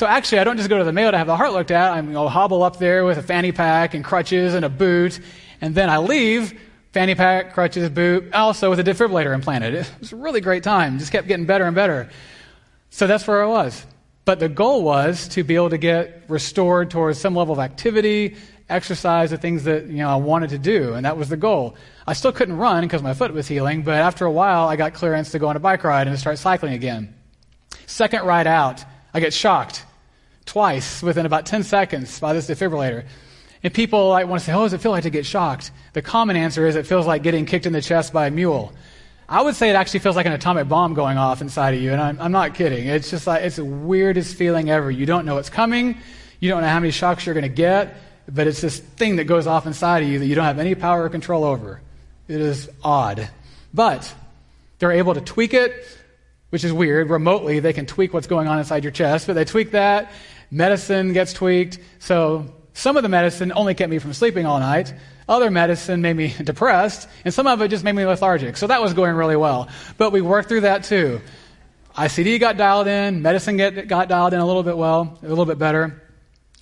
So 0.00 0.06
actually, 0.06 0.38
I 0.38 0.44
don't 0.44 0.56
just 0.56 0.70
go 0.70 0.78
to 0.78 0.84
the 0.84 0.94
Mayo 0.94 1.10
to 1.10 1.18
have 1.18 1.26
the 1.26 1.36
heart 1.36 1.52
looked 1.52 1.70
at. 1.70 1.92
I'm, 1.92 2.16
I'll 2.16 2.30
hobble 2.30 2.62
up 2.62 2.78
there 2.78 3.04
with 3.04 3.18
a 3.18 3.22
fanny 3.22 3.52
pack 3.52 3.92
and 3.92 4.02
crutches 4.02 4.54
and 4.54 4.64
a 4.64 4.70
boot. 4.70 5.20
And 5.60 5.74
then 5.74 5.90
I 5.90 5.98
leave, 5.98 6.58
fanny 6.92 7.14
pack, 7.14 7.52
crutches, 7.52 7.90
boot, 7.90 8.32
also 8.32 8.70
with 8.70 8.80
a 8.80 8.82
defibrillator 8.82 9.34
implanted. 9.34 9.74
It 9.74 9.92
was 10.00 10.14
a 10.14 10.16
really 10.16 10.40
great 10.40 10.62
time. 10.62 10.98
Just 10.98 11.12
kept 11.12 11.28
getting 11.28 11.44
better 11.44 11.66
and 11.66 11.74
better. 11.74 12.08
So 12.88 13.06
that's 13.06 13.26
where 13.26 13.44
I 13.44 13.46
was. 13.46 13.84
But 14.24 14.40
the 14.40 14.48
goal 14.48 14.84
was 14.84 15.28
to 15.28 15.44
be 15.44 15.54
able 15.54 15.68
to 15.68 15.76
get 15.76 16.22
restored 16.28 16.90
towards 16.90 17.20
some 17.20 17.36
level 17.36 17.52
of 17.52 17.58
activity, 17.58 18.36
exercise, 18.70 19.32
the 19.32 19.36
things 19.36 19.64
that 19.64 19.88
you 19.88 19.98
know 19.98 20.08
I 20.08 20.16
wanted 20.16 20.48
to 20.48 20.58
do, 20.58 20.94
and 20.94 21.04
that 21.04 21.18
was 21.18 21.28
the 21.28 21.36
goal. 21.36 21.76
I 22.06 22.14
still 22.14 22.32
couldn't 22.32 22.56
run 22.56 22.84
because 22.84 23.02
my 23.02 23.12
foot 23.12 23.34
was 23.34 23.46
healing, 23.46 23.82
but 23.82 23.96
after 23.96 24.24
a 24.24 24.32
while, 24.32 24.66
I 24.66 24.76
got 24.76 24.94
clearance 24.94 25.30
to 25.32 25.38
go 25.38 25.48
on 25.48 25.56
a 25.56 25.60
bike 25.60 25.84
ride 25.84 26.06
and 26.06 26.16
to 26.16 26.18
start 26.18 26.38
cycling 26.38 26.72
again. 26.72 27.14
Second 27.84 28.24
ride 28.24 28.46
out, 28.46 28.82
I 29.12 29.20
get 29.20 29.34
shocked 29.34 29.84
twice 30.50 31.02
within 31.02 31.26
about 31.26 31.46
10 31.46 31.62
seconds 31.62 32.20
by 32.20 32.32
this 32.32 32.48
defibrillator. 32.48 33.04
And 33.62 33.72
people 33.72 34.08
like 34.08 34.26
want 34.26 34.40
to 34.40 34.46
say, 34.46 34.52
"Oh, 34.52 34.62
does 34.62 34.72
it 34.72 34.80
feel 34.80 34.90
like 34.90 35.02
to 35.04 35.10
get 35.10 35.26
shocked?" 35.26 35.70
The 35.92 36.02
common 36.02 36.36
answer 36.36 36.66
is 36.66 36.76
it 36.76 36.86
feels 36.86 37.06
like 37.06 37.22
getting 37.22 37.44
kicked 37.46 37.66
in 37.66 37.72
the 37.72 37.82
chest 37.82 38.12
by 38.12 38.26
a 38.26 38.30
mule. 38.30 38.72
I 39.28 39.42
would 39.42 39.54
say 39.54 39.70
it 39.70 39.76
actually 39.76 40.00
feels 40.00 40.16
like 40.16 40.26
an 40.26 40.32
atomic 40.32 40.68
bomb 40.68 40.94
going 40.94 41.16
off 41.16 41.40
inside 41.40 41.74
of 41.74 41.80
you, 41.80 41.92
and 41.92 42.00
I'm, 42.00 42.20
I'm 42.20 42.32
not 42.32 42.54
kidding. 42.54 42.88
It's 42.88 43.10
just 43.10 43.28
like, 43.28 43.42
it's 43.42 43.56
the 43.56 43.64
weirdest 43.64 44.34
feeling 44.34 44.70
ever. 44.70 44.90
You 44.90 45.06
don't 45.06 45.24
know 45.24 45.36
what's 45.36 45.50
coming, 45.50 45.98
you 46.40 46.50
don't 46.50 46.62
know 46.62 46.68
how 46.68 46.80
many 46.80 46.90
shocks 46.90 47.24
you're 47.24 47.34
going 47.34 47.42
to 47.42 47.48
get, 47.48 47.96
but 48.28 48.48
it's 48.48 48.60
this 48.60 48.80
thing 48.80 49.16
that 49.16 49.24
goes 49.24 49.46
off 49.46 49.66
inside 49.66 50.02
of 50.02 50.08
you 50.08 50.18
that 50.18 50.26
you 50.26 50.34
don't 50.34 50.46
have 50.46 50.58
any 50.58 50.74
power 50.74 51.04
or 51.04 51.08
control 51.08 51.44
over. 51.44 51.80
It 52.26 52.40
is 52.40 52.68
odd. 52.82 53.30
But 53.72 54.12
they're 54.80 54.90
able 54.90 55.14
to 55.14 55.20
tweak 55.20 55.54
it, 55.54 55.86
which 56.48 56.64
is 56.64 56.72
weird. 56.72 57.08
Remotely, 57.08 57.60
they 57.60 57.72
can 57.72 57.86
tweak 57.86 58.12
what's 58.12 58.26
going 58.26 58.48
on 58.48 58.58
inside 58.58 58.82
your 58.82 58.90
chest, 58.90 59.28
but 59.28 59.34
they 59.34 59.44
tweak 59.44 59.70
that. 59.72 60.10
Medicine 60.50 61.12
gets 61.12 61.32
tweaked. 61.32 61.78
So 61.98 62.46
some 62.74 62.96
of 62.96 63.02
the 63.02 63.08
medicine 63.08 63.52
only 63.54 63.74
kept 63.74 63.90
me 63.90 63.98
from 63.98 64.12
sleeping 64.12 64.46
all 64.46 64.58
night. 64.58 64.92
Other 65.28 65.50
medicine 65.50 66.02
made 66.02 66.16
me 66.16 66.34
depressed, 66.42 67.08
and 67.24 67.32
some 67.32 67.46
of 67.46 67.62
it 67.62 67.68
just 67.68 67.84
made 67.84 67.94
me 67.94 68.04
lethargic. 68.04 68.56
So 68.56 68.66
that 68.66 68.82
was 68.82 68.94
going 68.94 69.14
really 69.14 69.36
well. 69.36 69.68
But 69.96 70.10
we 70.10 70.20
worked 70.20 70.48
through 70.48 70.62
that 70.62 70.84
too. 70.84 71.20
ICD 71.96 72.40
got 72.40 72.56
dialed 72.56 72.86
in, 72.86 73.22
medicine 73.22 73.56
get, 73.56 73.88
got 73.88 74.08
dialed 74.08 74.32
in 74.32 74.40
a 74.40 74.46
little 74.46 74.62
bit 74.62 74.76
well, 74.76 75.18
a 75.22 75.28
little 75.28 75.44
bit 75.44 75.58
better, 75.58 76.02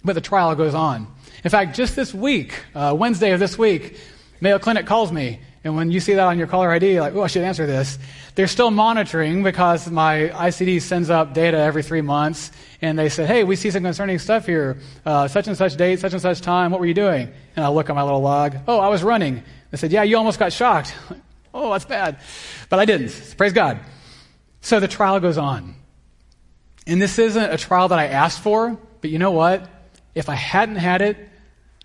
but 0.05 0.14
the 0.14 0.20
trial 0.20 0.55
goes 0.55 0.74
on. 0.74 1.07
In 1.44 1.51
fact, 1.51 1.77
just 1.77 1.94
this 1.94 2.12
week, 2.12 2.64
uh, 2.74 2.94
Wednesday 2.98 3.33
of 3.33 3.40
this 3.40 3.57
week, 3.59 3.98
Mayo 4.40 4.59
Clinic 4.59 4.87
calls 4.87 5.12
me 5.12 5.40
And 5.64 5.74
when 5.76 5.90
you 5.90 5.98
see 5.98 6.14
that 6.14 6.24
on 6.24 6.38
your 6.38 6.46
caller 6.46 6.70
ID, 6.70 6.92
you're 6.92 7.00
like, 7.00 7.14
oh, 7.14 7.22
I 7.22 7.26
should 7.26 7.42
answer 7.42 7.66
this. 7.66 7.98
They're 8.36 8.46
still 8.46 8.70
monitoring 8.70 9.42
because 9.42 9.90
my 9.90 10.30
ICD 10.32 10.82
sends 10.82 11.10
up 11.10 11.34
data 11.34 11.58
every 11.58 11.82
three 11.82 12.00
months, 12.00 12.52
and 12.80 12.98
they 12.98 13.08
said, 13.08 13.26
hey, 13.26 13.42
we 13.42 13.56
see 13.56 13.70
some 13.70 13.82
concerning 13.82 14.18
stuff 14.18 14.46
here. 14.46 14.78
Uh, 15.04 15.26
such 15.26 15.48
and 15.48 15.56
such 15.56 15.76
date, 15.76 15.98
such 15.98 16.12
and 16.12 16.22
such 16.22 16.40
time. 16.40 16.70
What 16.70 16.80
were 16.80 16.86
you 16.86 16.94
doing? 16.94 17.32
And 17.56 17.64
I 17.64 17.68
look 17.68 17.90
at 17.90 17.96
my 17.96 18.02
little 18.02 18.20
log. 18.20 18.56
Oh, 18.68 18.78
I 18.78 18.88
was 18.88 19.02
running. 19.02 19.42
They 19.70 19.76
said, 19.76 19.90
yeah, 19.90 20.04
you 20.04 20.16
almost 20.16 20.38
got 20.38 20.52
shocked. 20.52 20.94
oh, 21.54 21.72
that's 21.72 21.84
bad. 21.84 22.20
But 22.68 22.78
I 22.78 22.84
didn't. 22.84 23.34
Praise 23.36 23.52
God. 23.52 23.80
So 24.60 24.78
the 24.78 24.88
trial 24.88 25.18
goes 25.18 25.38
on. 25.38 25.74
And 26.86 27.02
this 27.02 27.18
isn't 27.18 27.50
a 27.50 27.58
trial 27.58 27.88
that 27.88 27.98
I 27.98 28.06
asked 28.06 28.40
for, 28.40 28.78
but 29.00 29.10
you 29.10 29.18
know 29.18 29.32
what? 29.32 29.68
If 30.14 30.28
I 30.28 30.34
hadn't 30.34 30.76
had 30.76 31.02
it, 31.02 31.16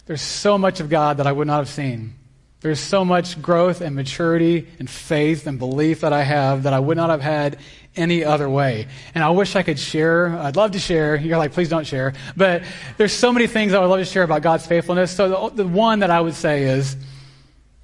there's 0.06 0.22
so 0.22 0.58
much 0.58 0.80
of 0.80 0.90
God 0.90 1.18
that 1.18 1.28
I 1.28 1.32
would 1.32 1.48
not 1.48 1.58
have 1.58 1.70
seen. 1.70 2.16
There's 2.64 2.80
so 2.80 3.04
much 3.04 3.42
growth 3.42 3.82
and 3.82 3.94
maturity 3.94 4.70
and 4.80 4.90
faith 4.90 5.48
and 5.48 5.60
belief 5.60 6.00
that 6.00 6.14
I 6.14 6.24
have 6.24 6.64
that 6.64 6.72
I 6.72 6.80
would 6.80 6.96
not 6.96 7.10
have 7.10 7.20
had 7.20 7.58
any 7.94 8.24
other 8.24 8.50
way. 8.50 8.88
And 9.14 9.22
I 9.22 9.32
wish 9.32 9.58
I 9.58 9.64
could 9.64 9.78
share. 9.78 10.30
I'd 10.30 10.56
love 10.56 10.72
to 10.72 10.80
share. 10.80 11.18
You're 11.18 11.38
like, 11.38 11.52
please 11.52 11.68
don't 11.68 11.86
share. 11.86 12.14
But 12.38 12.64
there's 12.96 13.12
so 13.12 13.34
many 13.34 13.48
things 13.48 13.74
I 13.74 13.82
would 13.82 13.88
love 13.88 14.00
to 14.00 14.06
share 14.06 14.24
about 14.24 14.44
God's 14.44 14.66
faithfulness. 14.66 15.12
So 15.12 15.50
the, 15.50 15.64
the 15.64 15.68
one 15.68 16.00
that 16.00 16.10
I 16.10 16.22
would 16.22 16.36
say 16.36 16.64
is, 16.64 16.96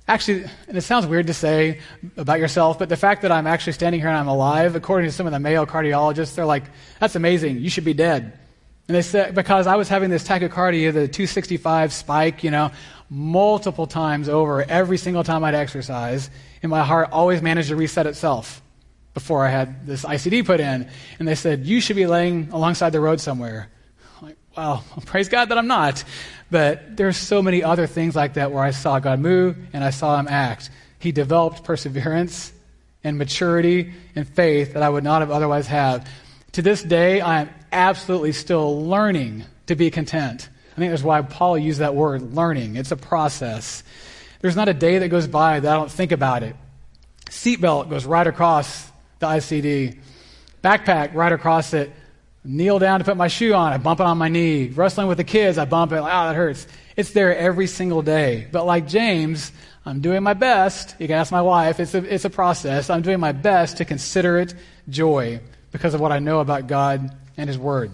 actually, 0.07 0.45
and 0.69 0.77
it 0.77 0.81
sounds 0.81 1.05
weird 1.05 1.27
to 1.27 1.33
say 1.33 1.81
about 2.15 2.39
yourself, 2.39 2.79
but 2.79 2.87
the 2.87 2.95
fact 2.95 3.23
that 3.23 3.33
I'm 3.33 3.47
actually 3.47 3.73
standing 3.73 3.99
here 3.99 4.09
and 4.09 4.17
I'm 4.17 4.29
alive, 4.29 4.77
according 4.77 5.09
to 5.09 5.13
some 5.13 5.27
of 5.27 5.33
the 5.33 5.41
Mayo 5.41 5.65
cardiologists, 5.65 6.35
they're 6.35 6.45
like, 6.45 6.63
that's 7.01 7.17
amazing. 7.17 7.59
You 7.59 7.69
should 7.69 7.83
be 7.83 7.93
dead. 7.93 8.39
And 8.87 8.95
they 8.95 9.03
said, 9.03 9.35
because 9.35 9.67
I 9.67 9.75
was 9.75 9.87
having 9.87 10.09
this 10.09 10.27
tachycardia, 10.27 10.91
the 10.93 11.07
265 11.07 11.93
spike, 11.93 12.43
you 12.43 12.49
know, 12.49 12.71
multiple 13.09 13.87
times 13.87 14.29
over, 14.29 14.61
every 14.63 14.97
single 14.97 15.23
time 15.23 15.43
I'd 15.43 15.55
exercise, 15.55 16.29
and 16.61 16.69
my 16.69 16.83
heart 16.83 17.09
always 17.11 17.41
managed 17.41 17.69
to 17.69 17.75
reset 17.75 18.05
itself 18.05 18.61
before 19.13 19.45
I 19.45 19.49
had 19.49 19.87
this 19.87 20.05
ICD 20.05 20.45
put 20.45 20.59
in. 20.59 20.87
And 21.17 21.27
they 21.27 21.35
said, 21.35 21.65
You 21.65 21.81
should 21.81 21.95
be 21.95 22.07
laying 22.07 22.49
alongside 22.51 22.91
the 22.91 22.99
road 22.99 23.19
somewhere. 23.19 23.69
I'm 24.19 24.27
like, 24.27 24.37
well, 24.55 24.85
praise 25.05 25.29
God 25.29 25.49
that 25.49 25.57
I'm 25.57 25.67
not. 25.67 26.03
But 26.51 26.97
there's 26.97 27.17
so 27.17 27.41
many 27.41 27.63
other 27.63 27.87
things 27.87 28.15
like 28.15 28.35
that 28.35 28.51
where 28.51 28.63
I 28.63 28.71
saw 28.71 28.99
God 28.99 29.19
move 29.19 29.57
and 29.73 29.83
I 29.83 29.89
saw 29.89 30.19
Him 30.19 30.27
act. 30.27 30.69
He 30.99 31.11
developed 31.11 31.63
perseverance 31.63 32.51
and 33.03 33.17
maturity 33.17 33.93
and 34.15 34.27
faith 34.27 34.73
that 34.73 34.83
I 34.83 34.89
would 34.89 35.03
not 35.03 35.21
have 35.21 35.31
otherwise 35.31 35.67
had. 35.67 36.07
To 36.53 36.61
this 36.61 36.83
day, 36.83 37.21
I 37.21 37.41
am 37.41 37.49
absolutely 37.71 38.31
still 38.31 38.85
learning 38.85 39.45
to 39.67 39.75
be 39.75 39.91
content. 39.91 40.49
I 40.79 40.81
think 40.81 40.91
that's 40.93 41.03
why 41.03 41.21
Paul 41.21 41.57
used 41.57 41.79
that 41.79 41.93
word, 41.93 42.33
learning. 42.33 42.77
It's 42.77 42.91
a 42.91 42.95
process. 42.95 43.83
There's 44.39 44.55
not 44.55 44.69
a 44.69 44.73
day 44.73 44.99
that 44.99 45.09
goes 45.09 45.27
by 45.27 45.59
that 45.59 45.69
I 45.69 45.75
don't 45.75 45.91
think 45.91 46.13
about 46.13 46.41
it. 46.41 46.55
Seatbelt 47.25 47.89
goes 47.89 48.05
right 48.05 48.25
across 48.25 48.89
the 49.19 49.25
ICD. 49.25 49.99
Backpack 50.63 51.13
right 51.13 51.33
across 51.33 51.73
it. 51.73 51.91
Kneel 52.45 52.79
down 52.79 52.99
to 52.99 53.03
put 53.03 53.17
my 53.17 53.27
shoe 53.27 53.53
on. 53.53 53.73
I 53.73 53.77
bump 53.77 53.99
it 53.99 54.05
on 54.05 54.17
my 54.17 54.29
knee. 54.29 54.69
Wrestling 54.69 55.07
with 55.07 55.17
the 55.17 55.25
kids, 55.25 55.57
I 55.57 55.65
bump 55.65 55.91
it. 55.91 55.97
Oh, 55.97 56.05
that 56.05 56.33
hurts. 56.33 56.65
It's 56.95 57.11
there 57.11 57.35
every 57.35 57.67
single 57.67 58.01
day. 58.01 58.47
But 58.49 58.65
like 58.65 58.87
James, 58.87 59.51
I'm 59.85 59.99
doing 59.99 60.23
my 60.23 60.33
best. 60.33 60.95
You 60.97 61.07
can 61.07 61.17
ask 61.17 61.29
my 61.29 61.41
wife. 61.41 61.81
It's 61.81 61.93
a, 61.93 61.97
it's 61.97 62.23
a 62.23 62.29
process. 62.29 62.89
I'm 62.89 63.01
doing 63.01 63.19
my 63.19 63.33
best 63.33 63.75
to 63.77 63.85
consider 63.85 64.39
it 64.39 64.55
joy 64.87 65.41
because 65.73 65.93
of 65.93 65.99
what 65.99 66.13
I 66.13 66.19
know 66.19 66.39
about 66.39 66.67
God 66.67 67.13
and 67.35 67.49
His 67.49 67.57
Word. 67.57 67.91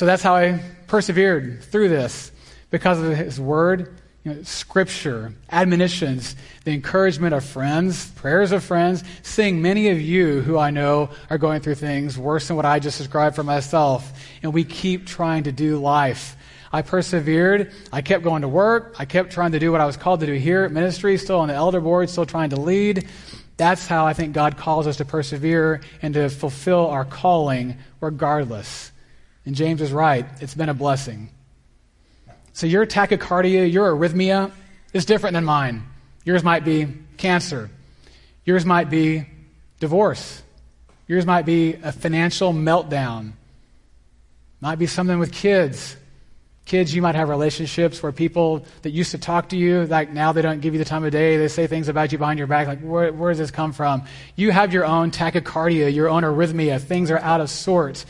So 0.00 0.06
that's 0.06 0.22
how 0.22 0.34
I 0.34 0.58
persevered 0.86 1.62
through 1.62 1.90
this 1.90 2.32
because 2.70 3.02
of 3.02 3.14
His 3.14 3.38
Word, 3.38 4.00
you 4.24 4.32
know, 4.32 4.42
Scripture, 4.44 5.34
admonitions, 5.52 6.36
the 6.64 6.72
encouragement 6.72 7.34
of 7.34 7.44
friends, 7.44 8.10
prayers 8.12 8.50
of 8.50 8.64
friends, 8.64 9.04
seeing 9.22 9.60
many 9.60 9.90
of 9.90 10.00
you 10.00 10.40
who 10.40 10.56
I 10.56 10.70
know 10.70 11.10
are 11.28 11.36
going 11.36 11.60
through 11.60 11.74
things 11.74 12.16
worse 12.16 12.48
than 12.48 12.56
what 12.56 12.64
I 12.64 12.78
just 12.78 12.96
described 12.96 13.36
for 13.36 13.42
myself. 13.42 14.18
And 14.42 14.54
we 14.54 14.64
keep 14.64 15.06
trying 15.06 15.42
to 15.42 15.52
do 15.52 15.76
life. 15.76 16.34
I 16.72 16.80
persevered. 16.80 17.70
I 17.92 18.00
kept 18.00 18.24
going 18.24 18.40
to 18.40 18.48
work. 18.48 18.94
I 18.98 19.04
kept 19.04 19.32
trying 19.32 19.52
to 19.52 19.58
do 19.58 19.70
what 19.70 19.82
I 19.82 19.84
was 19.84 19.98
called 19.98 20.20
to 20.20 20.26
do 20.26 20.32
here 20.32 20.64
at 20.64 20.72
ministry, 20.72 21.18
still 21.18 21.40
on 21.40 21.48
the 21.48 21.54
elder 21.54 21.82
board, 21.82 22.08
still 22.08 22.24
trying 22.24 22.48
to 22.50 22.56
lead. 22.58 23.06
That's 23.58 23.86
how 23.86 24.06
I 24.06 24.14
think 24.14 24.32
God 24.32 24.56
calls 24.56 24.86
us 24.86 24.96
to 24.96 25.04
persevere 25.04 25.82
and 26.00 26.14
to 26.14 26.30
fulfill 26.30 26.86
our 26.86 27.04
calling 27.04 27.76
regardless. 28.00 28.92
And 29.46 29.54
James 29.54 29.80
is 29.80 29.92
right. 29.92 30.26
It's 30.40 30.54
been 30.54 30.68
a 30.68 30.74
blessing. 30.74 31.30
So 32.52 32.66
your 32.66 32.86
tachycardia, 32.86 33.72
your 33.72 33.92
arrhythmia 33.92 34.52
is 34.92 35.04
different 35.04 35.34
than 35.34 35.44
mine. 35.44 35.84
Yours 36.24 36.44
might 36.44 36.64
be 36.64 36.88
cancer. 37.16 37.70
Yours 38.44 38.66
might 38.66 38.90
be 38.90 39.26
divorce. 39.78 40.42
Yours 41.06 41.26
might 41.26 41.46
be 41.46 41.74
a 41.74 41.92
financial 41.92 42.52
meltdown. 42.52 43.32
Might 44.60 44.78
be 44.78 44.86
something 44.86 45.18
with 45.18 45.32
kids. 45.32 45.96
Kids, 46.66 46.94
you 46.94 47.02
might 47.02 47.14
have 47.14 47.28
relationships 47.28 48.02
where 48.02 48.12
people 48.12 48.64
that 48.82 48.90
used 48.90 49.10
to 49.12 49.18
talk 49.18 49.48
to 49.48 49.56
you, 49.56 49.86
like 49.86 50.12
now 50.12 50.32
they 50.32 50.42
don't 50.42 50.60
give 50.60 50.74
you 50.74 50.78
the 50.78 50.84
time 50.84 51.02
of 51.04 51.10
day. 51.10 51.36
They 51.36 51.48
say 51.48 51.66
things 51.66 51.88
about 51.88 52.12
you 52.12 52.18
behind 52.18 52.38
your 52.38 52.46
back, 52.46 52.68
like, 52.68 52.80
where, 52.80 53.12
where 53.12 53.30
does 53.32 53.38
this 53.38 53.50
come 53.50 53.72
from? 53.72 54.04
You 54.36 54.52
have 54.52 54.72
your 54.72 54.84
own 54.84 55.10
tachycardia, 55.10 55.92
your 55.92 56.08
own 56.08 56.22
arrhythmia. 56.22 56.80
Things 56.80 57.10
are 57.10 57.18
out 57.18 57.40
of 57.40 57.50
sorts. 57.50 58.06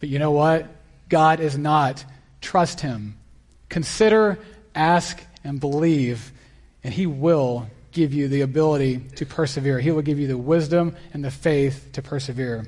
But 0.00 0.08
you 0.08 0.18
know 0.18 0.30
what? 0.30 0.66
God 1.08 1.40
is 1.40 1.56
not. 1.56 2.04
Trust 2.40 2.80
Him. 2.80 3.16
Consider, 3.68 4.38
ask, 4.74 5.22
and 5.44 5.60
believe, 5.60 6.32
and 6.84 6.92
He 6.92 7.06
will 7.06 7.68
give 7.92 8.14
you 8.14 8.28
the 8.28 8.42
ability 8.42 8.98
to 9.16 9.26
persevere. 9.26 9.80
He 9.80 9.90
will 9.90 10.02
give 10.02 10.18
you 10.18 10.28
the 10.28 10.38
wisdom 10.38 10.94
and 11.12 11.24
the 11.24 11.30
faith 11.30 11.90
to 11.94 12.02
persevere. 12.02 12.66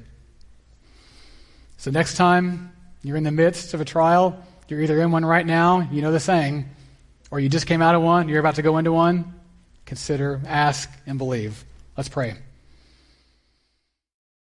So, 1.76 1.90
next 1.90 2.16
time 2.16 2.72
you're 3.02 3.16
in 3.16 3.24
the 3.24 3.30
midst 3.30 3.74
of 3.74 3.80
a 3.80 3.84
trial, 3.84 4.42
you're 4.68 4.82
either 4.82 5.00
in 5.00 5.10
one 5.10 5.24
right 5.24 5.46
now, 5.46 5.88
you 5.90 6.02
know 6.02 6.12
the 6.12 6.20
saying, 6.20 6.68
or 7.30 7.40
you 7.40 7.48
just 7.48 7.66
came 7.66 7.82
out 7.82 7.94
of 7.94 8.02
one, 8.02 8.28
you're 8.28 8.40
about 8.40 8.56
to 8.56 8.62
go 8.62 8.78
into 8.78 8.92
one. 8.92 9.34
Consider, 9.86 10.40
ask, 10.46 10.90
and 11.06 11.18
believe. 11.18 11.64
Let's 11.96 12.08
pray. 12.08 12.36